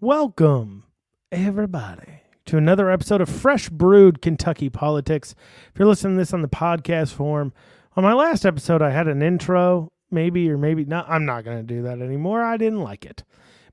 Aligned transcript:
Welcome, 0.00 0.84
everybody, 1.32 2.22
to 2.46 2.56
another 2.56 2.88
episode 2.88 3.20
of 3.20 3.28
Fresh 3.28 3.70
Brewed 3.70 4.22
Kentucky 4.22 4.70
Politics. 4.70 5.34
If 5.72 5.76
you're 5.76 5.88
listening 5.88 6.14
to 6.14 6.20
this 6.20 6.32
on 6.32 6.40
the 6.40 6.46
podcast 6.46 7.14
form, 7.14 7.52
on 7.96 8.04
my 8.04 8.12
last 8.12 8.46
episode, 8.46 8.80
I 8.80 8.90
had 8.90 9.08
an 9.08 9.22
intro, 9.22 9.90
maybe 10.08 10.48
or 10.48 10.56
maybe 10.56 10.84
not. 10.84 11.10
I'm 11.10 11.24
not 11.24 11.44
going 11.44 11.56
to 11.56 11.64
do 11.64 11.82
that 11.82 12.00
anymore. 12.00 12.44
I 12.44 12.56
didn't 12.56 12.84
like 12.84 13.04
it. 13.04 13.24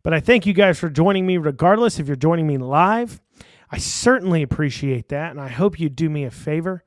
But 0.02 0.16
I 0.16 0.20
thank 0.20 0.48
you 0.48 0.54
guys 0.54 0.80
for 0.80 0.90
joining 0.90 1.28
me, 1.28 1.38
regardless 1.38 2.00
if 2.00 2.08
you're 2.08 2.16
joining 2.16 2.48
me 2.48 2.58
live. 2.58 3.22
I 3.70 3.78
certainly 3.78 4.42
appreciate 4.42 5.10
that. 5.10 5.30
And 5.30 5.40
I 5.40 5.50
hope 5.50 5.80
you 5.80 5.90
do 5.90 6.10
me 6.10 6.24
a 6.24 6.32
favor. 6.32 6.84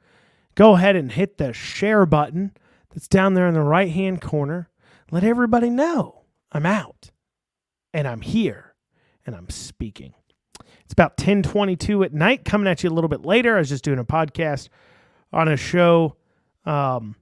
Go 0.56 0.74
ahead 0.74 0.96
and 0.96 1.12
hit 1.12 1.38
the 1.38 1.52
share 1.52 2.06
button 2.06 2.56
that's 2.90 3.06
down 3.06 3.34
there 3.34 3.46
in 3.46 3.54
the 3.54 3.62
right 3.62 3.92
hand 3.92 4.20
corner. 4.20 4.68
Let 5.12 5.22
everybody 5.22 5.70
know 5.70 6.24
I'm 6.50 6.66
out 6.66 7.12
and 7.94 8.08
I'm 8.08 8.22
here 8.22 8.67
and 9.28 9.36
I'm 9.36 9.48
speaking. 9.50 10.14
It's 10.84 10.94
about 10.94 11.18
1022 11.18 12.02
at 12.02 12.14
night, 12.14 12.46
coming 12.46 12.66
at 12.66 12.82
you 12.82 12.88
a 12.88 12.94
little 12.94 13.08
bit 13.08 13.26
later. 13.26 13.56
I 13.56 13.58
was 13.58 13.68
just 13.68 13.84
doing 13.84 13.98
a 13.98 14.04
podcast 14.04 14.70
on 15.34 15.48
a 15.48 15.56
show 15.58 16.16
um, 16.64 17.14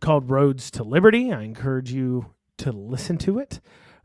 called 0.00 0.28
Roads 0.28 0.72
to 0.72 0.82
Liberty. 0.82 1.32
I 1.32 1.44
encourage 1.44 1.92
you 1.92 2.34
to 2.58 2.72
listen 2.72 3.16
to 3.18 3.38
it. 3.38 3.60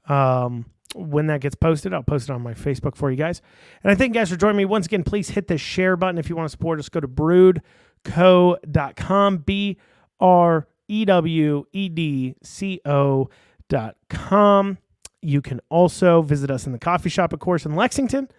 Um, 0.08 0.68
when 0.94 1.26
that 1.28 1.42
gets 1.42 1.56
posted, 1.56 1.96
I'll 1.96 2.04
post 2.04 2.30
it 2.30 2.34
on 2.34 2.44
my 2.44 2.54
Facebook 2.54 2.96
for 2.96 3.10
you 3.10 3.18
guys. 3.18 3.42
And 3.84 3.92
I 3.92 3.96
thank 3.96 4.14
you 4.14 4.22
guys 4.22 4.30
for 4.30 4.36
joining 4.36 4.58
me. 4.58 4.66
Once 4.66 4.86
again, 4.86 5.04
please 5.04 5.32
hit 5.32 5.48
the 5.48 5.58
share 5.58 5.98
button 5.98 6.20
if 6.20 6.30
you 6.30 6.36
want 6.36 6.46
to 6.46 6.52
support 6.52 6.78
us. 6.78 6.90
Go 6.90 7.00
to 7.00 7.08
brewedco.com, 7.08 9.38
B 9.38 9.80
R 10.20 10.68
E 10.88 11.06
W 11.06 11.66
E 11.74 11.90
D 11.90 12.36
C 12.44 12.82
O.com. 12.86 14.78
You 15.24 15.42
can 15.42 15.62
also 15.70 16.22
visit 16.22 16.52
us 16.52 16.66
in 16.66 16.72
the 16.72 16.80
coffee 16.80 17.10
shop, 17.10 17.34
of 17.34 17.40
course, 17.40 17.66
in 17.66 17.76
Lexington. 17.76 18.30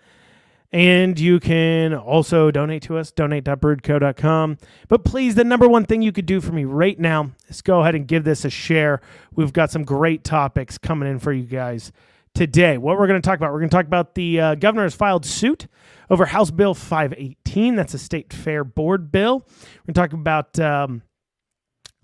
And 0.72 1.18
you 1.20 1.38
can 1.38 1.94
also 1.94 2.50
donate 2.50 2.82
to 2.84 2.98
us, 2.98 3.12
donate.brewedco.com. 3.12 4.58
But 4.88 5.04
please, 5.04 5.36
the 5.36 5.44
number 5.44 5.68
one 5.68 5.84
thing 5.84 6.02
you 6.02 6.10
could 6.10 6.26
do 6.26 6.40
for 6.40 6.52
me 6.52 6.64
right 6.64 6.98
now 6.98 7.30
is 7.46 7.62
go 7.62 7.82
ahead 7.82 7.94
and 7.94 8.08
give 8.08 8.24
this 8.24 8.44
a 8.44 8.50
share. 8.50 9.00
We've 9.36 9.52
got 9.52 9.70
some 9.70 9.84
great 9.84 10.24
topics 10.24 10.76
coming 10.76 11.08
in 11.08 11.20
for 11.20 11.32
you 11.32 11.44
guys 11.44 11.92
today. 12.34 12.76
What 12.76 12.98
we're 12.98 13.06
going 13.06 13.22
to 13.22 13.26
talk 13.26 13.36
about, 13.36 13.52
we're 13.52 13.60
going 13.60 13.70
to 13.70 13.76
talk 13.76 13.86
about 13.86 14.16
the 14.16 14.40
uh, 14.40 14.54
governor 14.56 14.82
has 14.82 14.96
filed 14.96 15.24
suit 15.24 15.68
over 16.10 16.26
House 16.26 16.50
Bill 16.50 16.74
518. 16.74 17.76
That's 17.76 17.94
a 17.94 17.98
state 17.98 18.32
fair 18.32 18.64
board 18.64 19.12
bill. 19.12 19.46
We're 19.86 19.92
going 19.92 19.94
to 19.94 20.00
talk 20.00 20.12
about. 20.12 20.58
Um, 20.58 21.02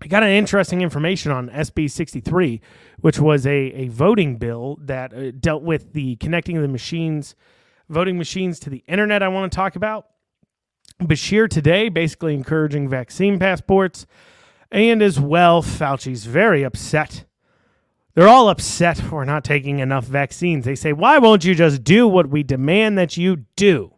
I 0.02 0.06
got 0.06 0.22
an 0.22 0.30
interesting 0.30 0.80
information 0.80 1.30
on 1.30 1.50
SB 1.50 1.90
63, 1.90 2.60
which 3.00 3.18
was 3.18 3.46
a, 3.46 3.50
a 3.52 3.88
voting 3.88 4.36
bill 4.36 4.78
that 4.82 5.12
uh, 5.12 5.30
dealt 5.32 5.62
with 5.62 5.92
the 5.92 6.16
connecting 6.16 6.56
of 6.56 6.62
the 6.62 6.68
machines, 6.68 7.34
voting 7.88 8.16
machines 8.16 8.58
to 8.60 8.70
the 8.70 8.82
internet. 8.88 9.22
I 9.22 9.28
want 9.28 9.52
to 9.52 9.56
talk 9.56 9.76
about. 9.76 10.06
Beshear 11.02 11.48
today 11.48 11.88
basically 11.88 12.34
encouraging 12.34 12.88
vaccine 12.88 13.38
passports. 13.38 14.06
And 14.70 15.02
as 15.02 15.18
well, 15.18 15.62
Fauci's 15.62 16.26
very 16.26 16.62
upset. 16.62 17.24
They're 18.14 18.28
all 18.28 18.48
upset 18.48 19.10
we're 19.10 19.24
not 19.24 19.44
taking 19.44 19.78
enough 19.78 20.04
vaccines. 20.04 20.64
They 20.64 20.74
say, 20.74 20.92
why 20.92 21.18
won't 21.18 21.44
you 21.44 21.54
just 21.54 21.84
do 21.84 22.06
what 22.08 22.28
we 22.28 22.42
demand 22.42 22.98
that 22.98 23.16
you 23.16 23.44
do? 23.56 23.94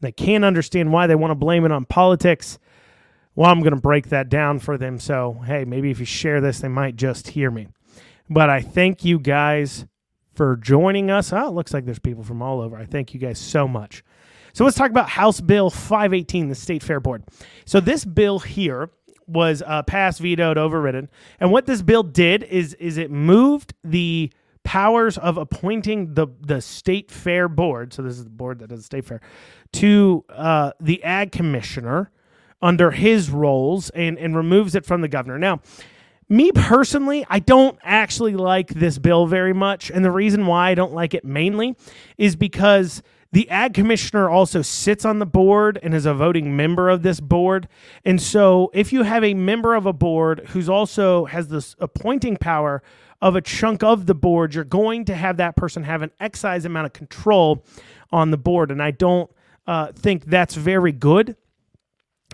They 0.00 0.12
can't 0.12 0.44
understand 0.44 0.92
why 0.92 1.06
they 1.06 1.14
want 1.14 1.30
to 1.30 1.36
blame 1.36 1.64
it 1.64 1.72
on 1.72 1.84
politics. 1.84 2.58
Well, 3.34 3.50
I'm 3.50 3.60
going 3.60 3.74
to 3.74 3.80
break 3.80 4.08
that 4.08 4.28
down 4.28 4.58
for 4.58 4.76
them. 4.76 4.98
So, 4.98 5.42
hey, 5.46 5.64
maybe 5.64 5.90
if 5.90 5.98
you 5.98 6.04
share 6.04 6.40
this, 6.40 6.60
they 6.60 6.68
might 6.68 6.96
just 6.96 7.28
hear 7.28 7.50
me. 7.50 7.68
But 8.28 8.50
I 8.50 8.60
thank 8.60 9.04
you 9.04 9.18
guys 9.18 9.86
for 10.34 10.56
joining 10.56 11.10
us. 11.10 11.32
Oh, 11.32 11.48
it 11.48 11.54
looks 11.54 11.72
like 11.72 11.84
there's 11.84 11.98
people 11.98 12.24
from 12.24 12.42
all 12.42 12.60
over. 12.60 12.76
I 12.76 12.84
thank 12.84 13.14
you 13.14 13.20
guys 13.20 13.38
so 13.38 13.66
much. 13.66 14.04
So, 14.52 14.64
let's 14.64 14.76
talk 14.76 14.90
about 14.90 15.08
House 15.08 15.40
Bill 15.40 15.70
518, 15.70 16.48
the 16.48 16.54
State 16.54 16.82
Fair 16.82 17.00
Board. 17.00 17.24
So, 17.64 17.80
this 17.80 18.04
bill 18.04 18.38
here 18.38 18.90
was 19.26 19.62
uh, 19.66 19.82
passed, 19.82 20.20
vetoed, 20.20 20.58
overridden. 20.58 21.08
And 21.40 21.50
what 21.50 21.64
this 21.64 21.80
bill 21.80 22.02
did 22.02 22.42
is, 22.42 22.74
is 22.74 22.98
it 22.98 23.10
moved 23.10 23.72
the 23.82 24.30
powers 24.64 25.18
of 25.18 25.38
appointing 25.38 26.14
the 26.14 26.28
the 26.40 26.60
state 26.60 27.10
fair 27.10 27.48
board. 27.48 27.92
So 27.92 28.02
this 28.02 28.16
is 28.16 28.24
the 28.24 28.30
board 28.30 28.60
that 28.60 28.68
does 28.68 28.80
the 28.80 28.84
state 28.84 29.04
fair 29.04 29.20
to 29.74 30.24
uh, 30.28 30.72
the 30.80 31.02
ag 31.02 31.32
commissioner 31.32 32.10
under 32.62 32.92
his 32.92 33.28
roles 33.30 33.90
and, 33.90 34.18
and 34.18 34.36
removes 34.36 34.74
it 34.74 34.86
from 34.86 35.00
the 35.00 35.08
governor. 35.08 35.38
Now, 35.38 35.60
me 36.28 36.50
personally, 36.52 37.26
I 37.28 37.40
don't 37.40 37.78
actually 37.82 38.36
like 38.36 38.68
this 38.68 38.98
bill 38.98 39.26
very 39.26 39.52
much. 39.52 39.90
And 39.90 40.04
the 40.04 40.10
reason 40.10 40.46
why 40.46 40.70
I 40.70 40.74
don't 40.74 40.94
like 40.94 41.12
it 41.12 41.24
mainly 41.24 41.76
is 42.16 42.36
because 42.36 43.02
the 43.32 43.48
ag 43.50 43.74
commissioner 43.74 44.28
also 44.28 44.62
sits 44.62 45.04
on 45.04 45.18
the 45.18 45.26
board 45.26 45.78
and 45.82 45.94
is 45.94 46.06
a 46.06 46.14
voting 46.14 46.54
member 46.56 46.88
of 46.88 47.02
this 47.02 47.18
board. 47.18 47.66
And 48.04 48.20
so 48.20 48.70
if 48.74 48.92
you 48.92 49.02
have 49.02 49.24
a 49.24 49.34
member 49.34 49.74
of 49.74 49.86
a 49.86 49.92
board 49.92 50.46
who's 50.50 50.68
also 50.68 51.24
has 51.26 51.48
this 51.48 51.74
appointing 51.80 52.36
power 52.36 52.82
of 53.20 53.36
a 53.36 53.40
chunk 53.40 53.82
of 53.82 54.06
the 54.06 54.14
board, 54.14 54.54
you're 54.54 54.64
going 54.64 55.04
to 55.06 55.14
have 55.14 55.38
that 55.38 55.56
person 55.56 55.82
have 55.84 56.02
an 56.02 56.10
excise 56.20 56.64
amount 56.64 56.86
of 56.86 56.92
control 56.92 57.64
on 58.10 58.30
the 58.30 58.36
board. 58.36 58.70
And 58.70 58.82
I 58.82 58.90
don't 58.90 59.30
uh, 59.66 59.92
think 59.92 60.26
that's 60.26 60.54
very 60.54 60.92
good. 60.92 61.36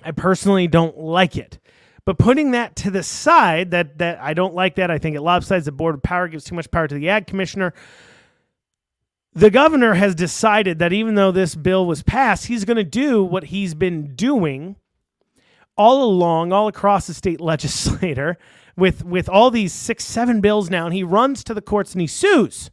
I 0.04 0.12
personally 0.12 0.66
don't 0.68 0.96
like 0.98 1.36
it. 1.36 1.58
But 2.04 2.18
putting 2.18 2.52
that 2.52 2.76
to 2.76 2.90
the 2.90 3.02
side, 3.02 3.72
that 3.72 3.98
that 3.98 4.18
I 4.20 4.32
don't 4.32 4.54
like 4.54 4.76
that. 4.76 4.90
I 4.90 4.98
think 4.98 5.14
it 5.14 5.20
lopsides 5.20 5.66
the 5.66 5.72
board 5.72 5.94
of 5.94 6.02
power, 6.02 6.26
gives 6.26 6.44
too 6.44 6.54
much 6.54 6.70
power 6.70 6.88
to 6.88 6.94
the 6.94 7.08
ag 7.10 7.26
commissioner. 7.26 7.74
The 9.34 9.50
governor 9.50 9.94
has 9.94 10.14
decided 10.14 10.78
that 10.78 10.92
even 10.92 11.16
though 11.16 11.30
this 11.30 11.54
bill 11.54 11.84
was 11.86 12.02
passed, 12.02 12.46
he's 12.46 12.64
going 12.64 12.78
to 12.78 12.84
do 12.84 13.22
what 13.22 13.44
he's 13.44 13.74
been 13.74 14.14
doing 14.14 14.76
all 15.76 16.02
along, 16.02 16.52
all 16.52 16.66
across 16.66 17.06
the 17.06 17.14
state 17.14 17.40
legislature, 17.42 18.38
with 18.74 19.04
with 19.04 19.28
all 19.28 19.50
these 19.50 19.72
six, 19.74 20.04
seven 20.06 20.40
bills 20.40 20.70
now, 20.70 20.86
and 20.86 20.94
he 20.94 21.02
runs 21.02 21.44
to 21.44 21.52
the 21.52 21.60
courts 21.60 21.92
and 21.92 22.00
he 22.00 22.06
sues 22.06 22.70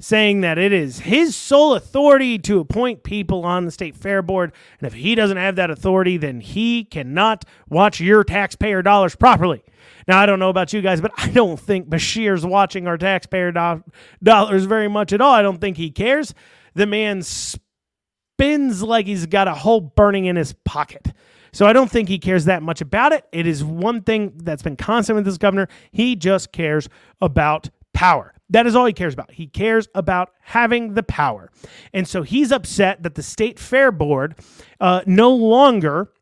saying 0.00 0.42
that 0.42 0.58
it 0.58 0.72
is 0.72 1.00
his 1.00 1.34
sole 1.34 1.74
authority 1.74 2.38
to 2.38 2.60
appoint 2.60 3.02
people 3.02 3.44
on 3.44 3.64
the 3.64 3.70
state 3.70 3.96
fair 3.96 4.22
board. 4.22 4.52
And 4.78 4.86
if 4.86 4.94
he 4.94 5.14
doesn't 5.14 5.36
have 5.36 5.56
that 5.56 5.70
authority, 5.70 6.16
then 6.16 6.40
he 6.40 6.84
cannot 6.84 7.44
watch 7.68 8.00
your 8.00 8.22
taxpayer 8.22 8.82
dollars 8.82 9.16
properly. 9.16 9.64
Now, 10.06 10.20
I 10.20 10.26
don't 10.26 10.38
know 10.38 10.50
about 10.50 10.72
you 10.72 10.80
guys, 10.82 11.00
but 11.00 11.12
I 11.16 11.28
don't 11.30 11.58
think 11.58 11.88
Beshear's 11.88 12.46
watching 12.46 12.86
our 12.86 12.96
taxpayer 12.96 13.50
do- 13.52 13.84
dollars 14.22 14.64
very 14.64 14.88
much 14.88 15.12
at 15.12 15.20
all. 15.20 15.32
I 15.32 15.42
don't 15.42 15.60
think 15.60 15.76
he 15.76 15.90
cares. 15.90 16.32
The 16.74 16.86
man 16.86 17.22
spins 17.22 18.82
like 18.82 19.06
he's 19.06 19.26
got 19.26 19.48
a 19.48 19.54
hole 19.54 19.80
burning 19.80 20.26
in 20.26 20.36
his 20.36 20.52
pocket. 20.64 21.08
So 21.52 21.66
I 21.66 21.72
don't 21.72 21.90
think 21.90 22.08
he 22.08 22.18
cares 22.18 22.44
that 22.44 22.62
much 22.62 22.80
about 22.80 23.12
it. 23.12 23.24
It 23.32 23.46
is 23.46 23.64
one 23.64 24.02
thing 24.02 24.32
that's 24.36 24.62
been 24.62 24.76
constant 24.76 25.16
with 25.16 25.24
this 25.24 25.38
governor. 25.38 25.66
He 25.90 26.14
just 26.14 26.52
cares 26.52 26.88
about 27.20 27.70
power. 27.98 28.32
That 28.50 28.64
is 28.64 28.76
all 28.76 28.86
he 28.86 28.92
cares 28.92 29.12
about. 29.12 29.32
He 29.32 29.48
cares 29.48 29.88
about 29.92 30.30
having 30.40 30.94
the 30.94 31.02
power. 31.02 31.50
And 31.92 32.06
so 32.06 32.22
he's 32.22 32.52
upset 32.52 33.02
that 33.02 33.16
the 33.16 33.24
state 33.24 33.58
fair 33.58 33.90
board 33.90 34.36
uh, 34.80 35.02
no 35.04 35.34
longer 35.34 36.12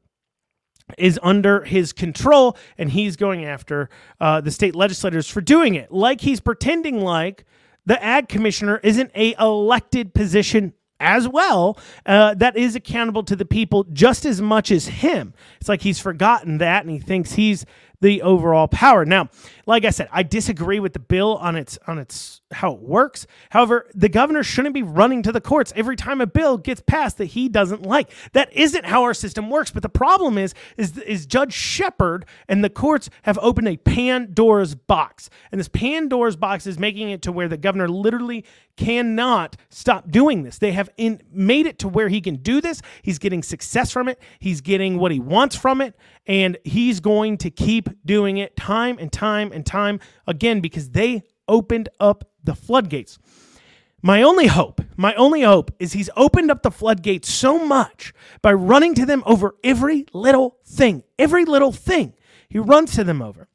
is 0.97 1.21
under 1.23 1.65
his 1.65 1.93
control 1.93 2.57
and 2.79 2.91
he's 2.91 3.17
going 3.17 3.45
after 3.45 3.91
uh, 4.21 4.41
the 4.41 4.51
state 4.51 4.75
legislators 4.75 5.29
for 5.29 5.43
doing 5.43 5.75
it 5.75 5.93
like 5.93 6.23
he's 6.23 6.41
pretending 6.41 7.01
like 7.01 7.45
the 7.85 8.03
ag 8.03 8.29
commissioner 8.29 8.81
isn't 8.83 9.11
a 9.15 9.35
elected 9.39 10.15
position 10.15 10.73
as 11.01 11.29
well 11.29 11.79
uh, 12.07 12.35
that 12.35 12.57
is 12.57 12.75
accountable 12.75 13.23
to 13.23 13.37
the 13.37 13.45
people 13.45 13.85
just 13.93 14.25
as 14.25 14.41
much 14.41 14.71
as 14.71 14.87
him 14.87 15.35
it's 15.61 15.69
like 15.69 15.83
he's 15.83 15.99
forgotten 15.99 16.59
that 16.59 16.83
and 16.83 16.91
he 16.91 16.99
thinks 16.99 17.33
he's 17.33 17.67
the 18.01 18.23
overall 18.23 18.69
power. 18.69 19.05
Now, 19.05 19.29
like 19.67 19.85
I 19.85 19.91
said, 19.91 20.09
I 20.13 20.23
disagree 20.23 20.81
with 20.81 20.93
the 20.93 20.99
bill 20.99 21.37
on 21.37 21.57
its 21.57 21.79
on 21.87 21.99
its 21.99 22.41
how 22.53 22.73
it 22.73 22.81
works. 22.81 23.27
However, 23.51 23.89
the 23.95 24.09
governor 24.09 24.43
shouldn't 24.43 24.75
be 24.75 24.83
running 24.83 25.23
to 25.23 25.33
the 25.33 25.41
courts 25.41 25.73
every 25.75 25.97
time 25.97 26.21
a 26.21 26.27
bill 26.27 26.59
gets 26.59 26.81
passed 26.81 27.19
that 27.19 27.27
he 27.27 27.49
doesn't 27.49 27.83
like. 27.83 28.11
That 28.33 28.53
isn't 28.53 28.87
how 28.87 29.03
our 29.03 29.15
system 29.15 29.51
works. 29.51 29.71
But 29.71 29.83
the 29.83 29.89
problem 29.89 30.39
is 30.39 30.55
is 30.77 30.99
is 30.99 31.27
Judge 31.27 31.53
Shepherd 31.53 32.27
and 32.49 32.63
the 32.63 32.71
courts 32.71 33.11
have 33.23 33.39
opened 33.41 33.69
a 33.69 33.77
Pandora's 33.77 34.75
box. 34.75 35.31
And 35.51 35.59
this 35.59 35.69
Pandora's 35.69 36.37
box 36.37 36.67
is 36.67 36.79
making 36.79 37.11
it 37.11 37.23
to 37.23 37.33
where 37.33 37.49
the 37.49 37.57
governor 37.57 37.89
literally 37.89 38.45
cannot 38.77 39.57
stop 39.71 40.11
doing 40.11 40.43
this. 40.43 40.59
They 40.59 40.73
have 40.73 40.86
in, 40.97 41.21
made 41.33 41.67
it 41.67 41.79
to 41.81 41.89
where 41.89 42.09
he 42.09 42.21
can 42.21 42.37
do 42.37 42.61
this. 42.61 42.83
He's 43.03 43.19
getting 43.19 43.43
success 43.43 43.91
from 43.91 44.09
it. 44.09 44.21
He's 44.39 44.61
getting 44.61 44.99
what 44.99 45.13
he 45.13 45.21
wants 45.21 45.57
from 45.57 45.81
it 45.81 45.95
and 46.27 46.57
he's 46.65 47.01
going 47.01 47.39
to 47.39 47.51
keep 47.51 47.89
doing 48.05 48.39
it 48.39 48.57
time 48.57 48.99
and 48.99 49.13
time 49.13 49.53
and 49.53 49.65
time 49.65 50.01
again 50.27 50.61
because 50.61 50.91
they 50.91 51.23
opened 51.49 51.89
up 52.01 52.31
the 52.43 52.55
floodgates. 52.55 53.19
My 54.03 54.23
only 54.23 54.47
hope, 54.47 54.81
my 54.97 55.15
only 55.15 55.43
hope 55.43 55.73
is 55.79 55.93
he's 55.93 56.11
opened 56.17 56.51
up 56.51 56.63
the 56.63 56.71
floodgates 56.71 57.33
so 57.33 57.65
much 57.65 58.13
by 58.43 58.53
running 58.53 58.95
to 58.95 59.07
them 59.07 59.23
over 59.27 59.55
every 59.65 60.07
little 60.13 60.59
thing, 60.65 61.03
every 61.19 61.45
little 61.45 61.73
thing. 61.73 62.15
He 62.49 62.59
runs 62.59 62.95
to 62.95 63.05
them 63.05 63.23
over. 63.23 63.49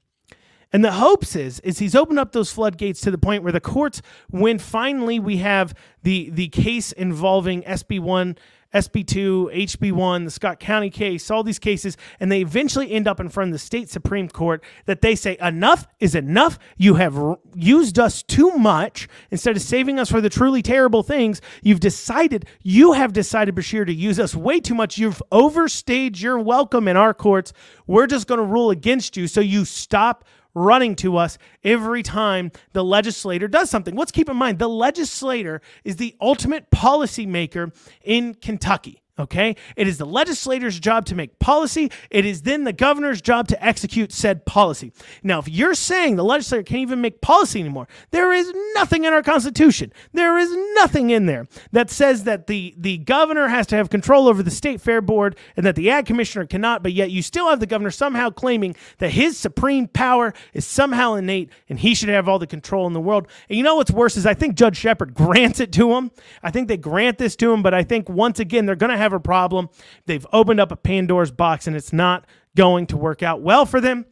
And 0.74 0.86
the 0.86 0.94
hopes 0.94 1.36
is 1.36 1.60
is 1.62 1.80
he's 1.80 1.96
opened 1.96 2.20
up 2.20 2.32
those 2.32 2.52
floodgates 2.52 3.02
to 3.02 3.12
the 3.12 3.18
point 3.18 3.44
where 3.44 3.52
the 3.52 3.60
courts, 3.60 4.02
when 4.30 4.58
finally 4.58 5.20
we 5.20 5.38
have 5.38 5.74
the 6.04 6.30
the 6.30 6.48
case 6.48 6.92
involving 6.92 7.62
SB 7.64 8.00
one 8.00 8.38
SB2, 8.74 9.54
HB1, 9.54 10.26
the 10.26 10.32
Scott 10.32 10.60
County 10.60 10.90
case, 10.90 11.30
all 11.30 11.44
these 11.44 11.60
cases, 11.60 11.98
and 12.20 12.32
they 12.32 12.42
eventually 12.42 12.92
end 12.92 13.08
up 13.08 13.20
in 13.20 13.30
front 13.30 13.50
of 13.50 13.54
the 13.54 13.60
state 13.60 13.90
Supreme 13.90 14.30
Court 14.30 14.64
that 14.86 15.02
they 15.02 15.16
say, 15.16 15.38
enough 15.42 15.88
is 16.00 16.16
enough. 16.16 16.58
You 16.78 16.96
have 16.96 17.18
r- 17.18 17.38
used 17.54 18.00
us 18.00 18.24
too 18.24 18.52
much. 18.52 19.08
Instead 19.30 19.56
of 19.56 19.62
saving 19.62 20.00
us 20.00 20.10
for 20.10 20.22
the 20.22 20.30
truly 20.30 20.62
terrible 20.62 21.04
things, 21.04 21.42
you've 21.62 21.82
decided, 21.82 22.46
you 22.62 22.94
have 22.94 23.14
decided, 23.14 23.56
Beshear 23.56 23.86
to 23.86 23.94
use 23.94 24.20
us 24.20 24.36
way 24.36 24.60
too 24.60 24.76
much. 24.76 24.98
You've 24.98 25.22
overstayed 25.32 26.20
your 26.20 26.40
welcome 26.40 26.88
in 26.88 26.96
our 26.96 27.14
courts. 27.14 27.52
We're 27.88 28.08
just 28.08 28.28
going 28.28 28.40
to 28.40 28.46
rule 28.46 28.72
against 28.72 29.18
you. 29.18 29.28
So 29.28 29.42
you 29.42 29.66
stop 29.66 30.24
running 30.54 30.96
to 30.96 31.18
us 31.18 31.38
every 31.64 32.04
time 32.04 32.52
the 32.74 32.84
legislator 32.84 33.48
does 33.48 33.70
something. 33.70 33.96
Let's 33.96 34.12
keep 34.12 34.30
in 34.30 34.38
mind 34.38 34.60
the 34.60 34.70
legislator 34.70 35.62
is 35.84 35.98
the 35.98 36.16
ultimate 36.22 36.70
policymaker 36.72 37.74
in 38.04 38.34
Kentucky. 38.36 39.02
Okay? 39.22 39.56
It 39.76 39.88
is 39.88 39.98
the 39.98 40.06
legislator's 40.06 40.80
job 40.80 41.06
to 41.06 41.16
make 41.16 41.38
policy. 41.40 41.92
It 42.10 42.26
is 42.26 42.42
then 42.42 42.64
the 42.64 42.74
governor's 42.74 43.22
job 43.22 43.48
to 43.50 43.64
execute 43.64 44.12
said 44.12 44.46
policy. 44.46 44.92
Now, 45.22 45.40
if 45.40 45.48
you're 45.48 45.76
saying 45.76 46.16
the 46.16 46.24
legislator 46.24 46.64
can't 46.64 46.82
even 46.82 47.02
make 47.02 47.22
policy 47.22 47.60
anymore, 47.60 47.88
there 48.10 48.34
is 48.34 48.52
nothing 48.74 49.04
in 49.04 49.14
our 49.14 49.22
Constitution. 49.22 49.94
There 50.12 50.38
is 50.38 50.52
nothing 50.76 51.12
in 51.12 51.28
there 51.28 51.48
that 51.72 51.90
says 51.90 52.24
that 52.24 52.48
the, 52.48 52.74
the 52.78 52.98
governor 52.98 53.48
has 53.48 53.68
to 53.68 53.76
have 53.76 53.90
control 53.90 54.28
over 54.28 54.42
the 54.42 54.52
state 54.52 54.82
fair 54.82 55.02
board 55.02 55.38
and 55.56 55.66
that 55.66 55.76
the 55.76 55.92
ag 55.92 56.08
commissioner 56.08 56.46
cannot, 56.46 56.82
but 56.82 56.94
yet 56.94 57.12
you 57.12 57.22
still 57.22 57.50
have 57.50 57.60
the 57.60 57.68
governor 57.68 57.92
somehow 57.92 58.30
claiming 58.30 58.76
that 58.98 59.12
his 59.12 59.38
supreme 59.38 59.88
power 59.88 60.34
is 60.54 60.66
somehow 60.66 61.14
innate 61.14 61.50
and 61.70 61.80
he 61.80 61.94
should 61.94 62.10
have 62.10 62.28
all 62.28 62.40
the 62.40 62.48
control 62.48 62.88
in 62.88 62.94
the 62.94 63.00
world. 63.00 63.28
And 63.50 63.58
you 63.58 63.64
know 63.64 63.76
what's 63.76 63.92
worse 63.92 64.18
is 64.18 64.26
I 64.26 64.34
think 64.34 64.56
Judge 64.56 64.78
Shepherd 64.78 65.14
grants 65.22 65.60
it 65.60 65.72
to 65.74 65.94
him. 65.94 66.10
I 66.42 66.50
think 66.50 66.68
they 66.68 66.78
grant 66.78 67.20
this 67.20 67.36
to 67.38 67.52
him, 67.52 67.62
but 67.62 67.74
I 67.74 67.84
think 67.84 68.10
once 68.10 68.40
again, 68.40 68.66
they're 68.66 68.76
going 68.76 68.92
to 68.92 68.98
have 68.98 69.11
a 69.14 69.22
problem. 69.22 69.70
They've 70.06 70.26
opened 70.34 70.60
up 70.60 70.72
a 70.72 70.76
Pandora's 70.76 71.32
box 71.32 71.68
and 71.68 71.76
it's 71.76 71.94
not 71.94 72.26
going 72.56 72.88
to 72.88 72.98
work 72.98 73.24
out 73.24 73.42
well 73.42 73.66
for 73.66 73.82
them. 73.82 74.06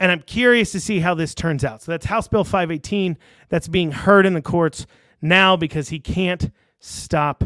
And 0.00 0.12
I'm 0.12 0.22
curious 0.22 0.72
to 0.72 0.80
see 0.80 1.00
how 1.00 1.14
this 1.14 1.34
turns 1.34 1.64
out. 1.64 1.82
So 1.82 1.92
that's 1.92 2.06
House 2.06 2.28
Bill 2.28 2.44
518 2.44 3.18
that's 3.48 3.68
being 3.68 3.90
heard 3.90 4.26
in 4.26 4.34
the 4.34 4.42
courts 4.42 4.86
now 5.20 5.56
because 5.56 5.88
he 5.88 5.98
can't 5.98 6.50
stop 6.78 7.44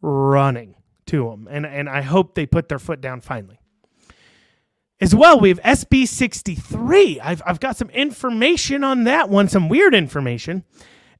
running 0.00 0.74
to 1.06 1.30
him. 1.30 1.46
And, 1.50 1.66
and 1.66 1.88
I 1.88 2.02
hope 2.02 2.34
they 2.34 2.46
put 2.46 2.68
their 2.68 2.78
foot 2.78 3.00
down 3.00 3.20
finally. 3.20 3.60
As 5.00 5.14
well, 5.14 5.38
we 5.38 5.50
have 5.50 5.60
SB 5.60 6.06
63. 6.06 7.20
I've, 7.20 7.42
I've 7.44 7.60
got 7.60 7.76
some 7.76 7.90
information 7.90 8.84
on 8.84 9.04
that 9.04 9.28
one, 9.28 9.48
some 9.48 9.68
weird 9.68 9.94
information 9.94 10.64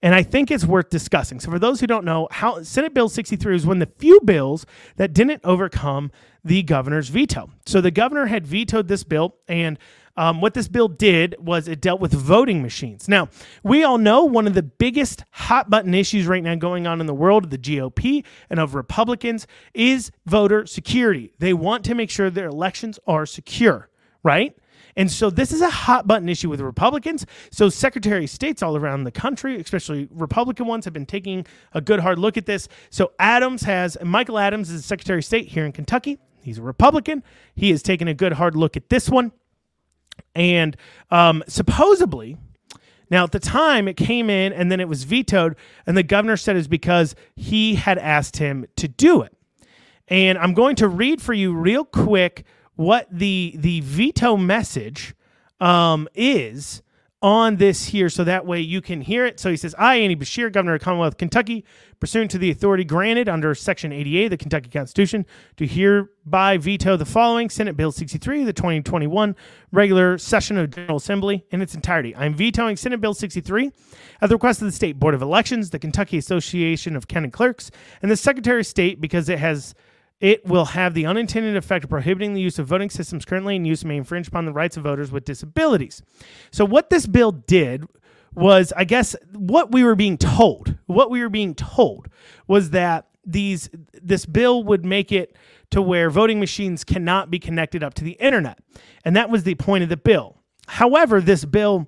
and 0.05 0.15
I 0.15 0.23
think 0.23 0.51
it's 0.51 0.67
worth 0.67 0.91
discussing. 0.91 1.41
So, 1.41 1.51
for 1.51 1.59
those 1.59 1.81
who 1.81 1.87
don't 1.87 2.05
know, 2.05 2.29
how 2.31 2.63
Senate 2.63 2.93
Bill 2.93 3.09
63 3.09 3.55
was 3.55 3.67
one 3.67 3.81
of 3.81 3.89
the 3.89 3.95
few 3.99 4.21
bills 4.21 4.67
that 4.97 5.15
didn't 5.15 5.41
overcome 5.45 6.13
the 6.45 6.63
governor's 6.63 7.09
veto. 7.09 7.49
So, 7.65 7.81
the 7.81 7.91
governor 7.91 8.27
had 8.27 8.47
vetoed 8.47 8.87
this 8.87 9.03
bill, 9.03 9.35
and 9.49 9.79
um, 10.19 10.43
what 10.43 10.53
this 10.53 10.69
bill 10.69 10.89
did 10.89 11.35
was 11.39 11.69
it 11.69 11.81
dealt 11.81 12.03
with 12.03 12.13
voting 12.13 12.61
machines. 12.61 13.09
Now, 13.09 13.31
we 13.63 13.83
all 13.83 13.97
know 13.97 14.25
one 14.25 14.47
of 14.47 14.53
the 14.53 14.63
biggest 14.63 15.25
hot 15.31 15.71
button 15.71 15.95
issues 15.95 16.27
right 16.27 16.43
now 16.43 16.55
going 16.55 16.87
on 16.87 17.01
in 17.01 17.07
the 17.07 17.15
world 17.15 17.45
of 17.45 17.51
the 17.51 17.59
GOP 17.59 18.25
and 18.51 18.61
of 18.61 18.75
Republicans 18.75 19.47
is 19.73 20.13
voter 20.27 20.67
security. 20.67 21.33
They 21.39 21.55
want 21.55 21.83
to 21.87 21.95
make 21.95 22.11
sure 22.11 22.29
their 22.29 22.49
elections 22.49 22.99
are 23.07 23.25
secure, 23.25 23.89
right? 24.23 24.55
And 24.97 25.11
so 25.11 25.31
this 25.31 25.53
is 25.53 25.61
a 25.61 25.71
hot 25.71 26.07
button 26.07 26.29
issue 26.29 26.49
with 26.49 26.61
Republicans. 26.61 27.27
So 27.51 27.69
Secretary 27.69 28.25
of 28.25 28.31
States 28.31 28.63
all 28.63 28.77
around 28.77 29.05
the 29.05 29.11
country, 29.11 29.61
especially 29.61 30.09
Republican 30.11 30.67
ones, 30.67 30.85
have 30.85 30.95
been 30.95 31.07
taking 31.07 31.47
a 31.73 31.81
good 31.81 32.01
hard 32.01 32.19
look 32.19 32.37
at 32.37 32.47
this. 32.47 32.69
So 32.91 33.13
Adams 33.19 33.63
has 33.63 33.97
Michael 34.03 34.39
Adams 34.39 34.71
is 34.71 34.81
a 34.81 34.83
Secretary 34.83 35.19
of 35.19 35.25
State 35.25 35.49
here 35.49 35.67
in 35.67 35.73
Kentucky. 35.73 36.19
He's 36.43 36.59
a 36.59 36.63
Republican. 36.63 37.23
He 37.55 37.71
has 37.71 37.83
taken 37.83 38.07
a 38.07 38.15
good 38.15 38.35
hard 38.35 38.57
look 38.57 38.77
at 38.77 38.89
this 38.91 39.09
one. 39.09 39.33
And 40.35 40.77
um, 41.11 41.43
supposedly, 41.49 42.37
now, 43.11 43.25
at 43.25 43.33
the 43.33 43.41
time, 43.41 43.87
it 43.89 43.97
came 43.97 44.31
in 44.31 44.53
and 44.53 44.71
then 44.73 44.81
it 44.81 44.89
was 44.89 45.05
vetoed, 45.05 45.57
and 45.87 45.97
the 45.97 46.03
governor 46.03 46.37
said 46.37 46.57
it's 46.57 46.67
because 46.67 47.15
he 47.37 47.75
had 47.75 47.99
asked 47.99 48.39
him 48.39 48.67
to 48.77 48.89
do 48.89 49.23
it. 49.23 49.37
And 50.09 50.39
I'm 50.39 50.55
going 50.55 50.77
to 50.77 50.89
read 50.89 51.23
for 51.23 51.33
you 51.33 51.55
real 51.55 51.85
quick 51.85 52.45
what 52.77 53.07
the 53.11 53.55
the 53.59 53.81
veto 53.81 54.37
message 54.37 55.15
um, 55.61 56.09
is 56.15 56.83
on 57.23 57.57
this 57.57 57.87
here, 57.87 58.11
so 58.11 58.23
that 58.23 58.45
way 58.45 58.61
you 58.61 58.83
can 58.83 59.01
hear 59.01 59.25
it. 59.25 59.41
So 59.41 59.49
he 59.51 59.57
says, 59.57 59.75
"I, 59.79 59.97
Andy 59.97 60.15
Beshear, 60.15 60.53
Governor 60.53 60.75
of 60.75 60.83
Commonwealth 60.83 61.15
of 61.15 61.19
Kentucky, 61.19 61.65
pursuant 61.99 62.31
to 62.33 62.39
the 62.39 62.51
authority 62.51 62.85
granted 62.85 63.31
under 63.31 63.55
Section 63.55 63.93
88 63.93 64.25
of 64.25 64.31
the 64.31 64.37
Kentucky 64.37 64.69
Constitution, 64.69 65.25
do 65.57 65.65
hereby 65.65 66.59
veto 66.59 66.99
the 66.99 67.07
following 67.07 67.49
Senate 67.49 67.79
Bill 67.79 67.93
63, 67.93 68.45
the 68.45 68.53
2021 68.53 69.35
regular 69.73 70.19
session 70.19 70.59
of 70.59 70.71
General 70.71 70.99
Assembly 70.99 71.47
in 71.51 71.63
its 71.63 71.75
entirety. 71.75 72.15
I 72.15 72.27
am 72.27 72.35
vetoing 72.35 72.77
Senate 72.77 73.01
Bill 73.01 73.15
63 73.15 73.73
at 74.21 74.29
the 74.29 74.35
request 74.35 74.61
of 74.61 74.67
the 74.67 74.73
State 74.73 74.99
Board 74.99 75.15
of 75.15 75.23
Elections, 75.23 75.71
the 75.71 75.79
Kentucky 75.79 76.19
Association 76.19 76.95
of 76.95 77.09
County 77.09 77.31
Clerks, 77.31 77.71
and 78.03 78.11
the 78.11 78.17
Secretary 78.17 78.61
of 78.61 78.67
State 78.67 79.01
because 79.01 79.29
it 79.31 79.39
has." 79.39 79.75
It 80.25 80.47
will 80.47 80.65
have 80.65 80.95
the 80.95 81.05
unintended 81.05 81.55
effect 81.55 81.85
of 81.85 81.91
prohibiting 81.91 82.33
the 82.33 82.41
use 82.41 82.59
of 82.59 82.67
voting 82.67 82.89
systems 82.89 83.27
currently 83.27 83.57
in 83.57 83.67
use 83.67 83.85
may 83.85 83.99
infringe 83.99 84.27
upon 84.27 84.47
the 84.47 84.55
rights 84.55 84.75
of 84.79 84.85
voters 84.85 85.13
with 85.13 85.27
disabilities. 85.27 86.01
So, 86.51 86.65
what 86.65 86.89
this 86.89 87.07
bill 87.07 87.33
did 87.33 87.85
was, 88.35 88.73
I 88.75 88.85
guess, 88.85 89.15
what 89.35 89.71
we 89.71 89.85
were 89.85 89.95
being 89.95 90.17
told. 90.17 90.79
What 90.87 91.11
we 91.11 91.21
were 91.21 91.29
being 91.29 91.55
told 91.55 92.09
was 92.47 92.71
that 92.71 93.07
these 93.27 93.69
this 93.93 94.25
bill 94.25 94.65
would 94.65 94.83
make 94.83 95.13
it 95.13 95.37
to 95.73 95.83
where 95.83 96.09
voting 96.09 96.41
machines 96.41 96.85
cannot 96.85 97.31
be 97.31 97.39
connected 97.39 97.83
up 97.83 97.93
to 97.93 98.05
the 98.05 98.13
internet, 98.13 98.59
and 99.05 99.15
that 99.15 99.29
was 99.29 99.43
the 99.43 99.57
point 99.57 99.83
of 99.83 99.91
the 99.91 99.99
bill. 99.99 100.39
However, 100.69 101.21
this 101.21 101.45
bill 101.45 101.87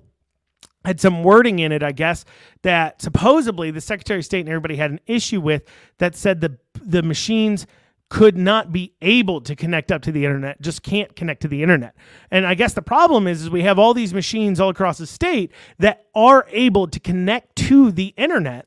had 0.85 1.01
some 1.01 1.23
wording 1.23 1.57
in 1.57 1.71
it, 1.71 1.81
I 1.81 1.91
guess, 1.91 2.23
that 2.61 3.01
supposedly 3.01 3.71
the 3.71 3.81
Secretary 3.81 4.19
of 4.19 4.25
State 4.25 4.41
and 4.41 4.49
everybody 4.49 4.75
had 4.75 4.91
an 4.91 4.99
issue 5.07 5.41
with 5.41 5.63
that 5.97 6.15
said 6.15 6.39
the 6.41 6.59
the 6.75 7.01
machines 7.01 7.65
could 8.09 8.37
not 8.37 8.71
be 8.71 8.93
able 9.01 9.41
to 9.41 9.55
connect 9.55 9.91
up 9.91 10.01
to 10.01 10.11
the 10.13 10.23
internet, 10.23 10.61
just 10.61 10.81
can't 10.81 11.13
connect 11.15 11.41
to 11.41 11.47
the 11.47 11.61
internet. 11.61 11.93
And 12.31 12.47
I 12.47 12.53
guess 12.53 12.73
the 12.73 12.81
problem 12.81 13.27
is, 13.27 13.41
is 13.41 13.49
we 13.49 13.63
have 13.63 13.77
all 13.77 13.93
these 13.93 14.13
machines 14.13 14.61
all 14.61 14.69
across 14.69 14.97
the 14.97 15.07
state 15.07 15.51
that 15.79 16.05
are 16.15 16.47
able 16.49 16.87
to 16.87 16.99
connect 17.01 17.55
to 17.57 17.91
the 17.91 18.13
internet. 18.15 18.65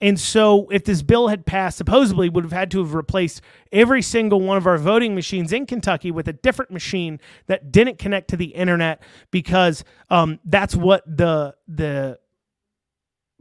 And 0.00 0.20
so 0.20 0.68
if 0.70 0.84
this 0.84 1.02
bill 1.02 1.28
had 1.28 1.46
passed, 1.46 1.78
supposedly 1.78 2.28
would 2.28 2.44
have 2.44 2.52
had 2.52 2.70
to 2.72 2.80
have 2.80 2.92
replaced 2.92 3.40
every 3.70 4.02
single 4.02 4.40
one 4.40 4.58
of 4.58 4.66
our 4.66 4.76
voting 4.76 5.14
machines 5.14 5.52
in 5.52 5.64
Kentucky 5.64 6.10
with 6.10 6.28
a 6.28 6.32
different 6.34 6.70
machine 6.70 7.18
that 7.46 7.72
didn't 7.72 7.98
connect 7.98 8.28
to 8.28 8.36
the 8.36 8.46
internet 8.46 9.02
because 9.30 9.84
um, 10.10 10.38
that's 10.44 10.76
what 10.76 11.02
the 11.06 11.54
the 11.66 12.18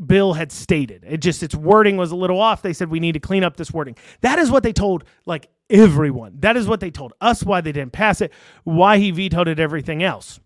bill 0.06 0.34
had 0.34 0.52
stated. 0.52 1.04
It 1.08 1.18
just 1.18 1.44
its 1.44 1.56
wording 1.56 1.98
was 1.98 2.12
a 2.12 2.16
little 2.16 2.40
off. 2.40 2.62
They 2.62 2.74
said 2.74 2.90
we 2.90 3.00
need 3.00 3.14
to 3.14 3.20
clean 3.20 3.44
up 3.44 3.58
this 3.58 3.72
wording. 3.72 3.96
That 4.22 4.40
is 4.40 4.52
what 4.52 4.64
they 4.64 4.74
told 4.74 5.04
like 5.26 5.50
everyone. 5.70 6.38
That 6.40 6.58
is 6.58 6.68
what 6.68 6.80
they 6.80 6.92
told 6.92 7.14
us 7.22 7.44
why 7.44 7.62
they 7.62 7.72
didn't 7.72 7.94
pass 7.94 8.22
it, 8.22 8.32
why 8.64 8.98
he 8.98 9.12
vetoed 9.12 9.48
it 9.48 9.60
everything 9.60 10.04
else. 10.04 10.40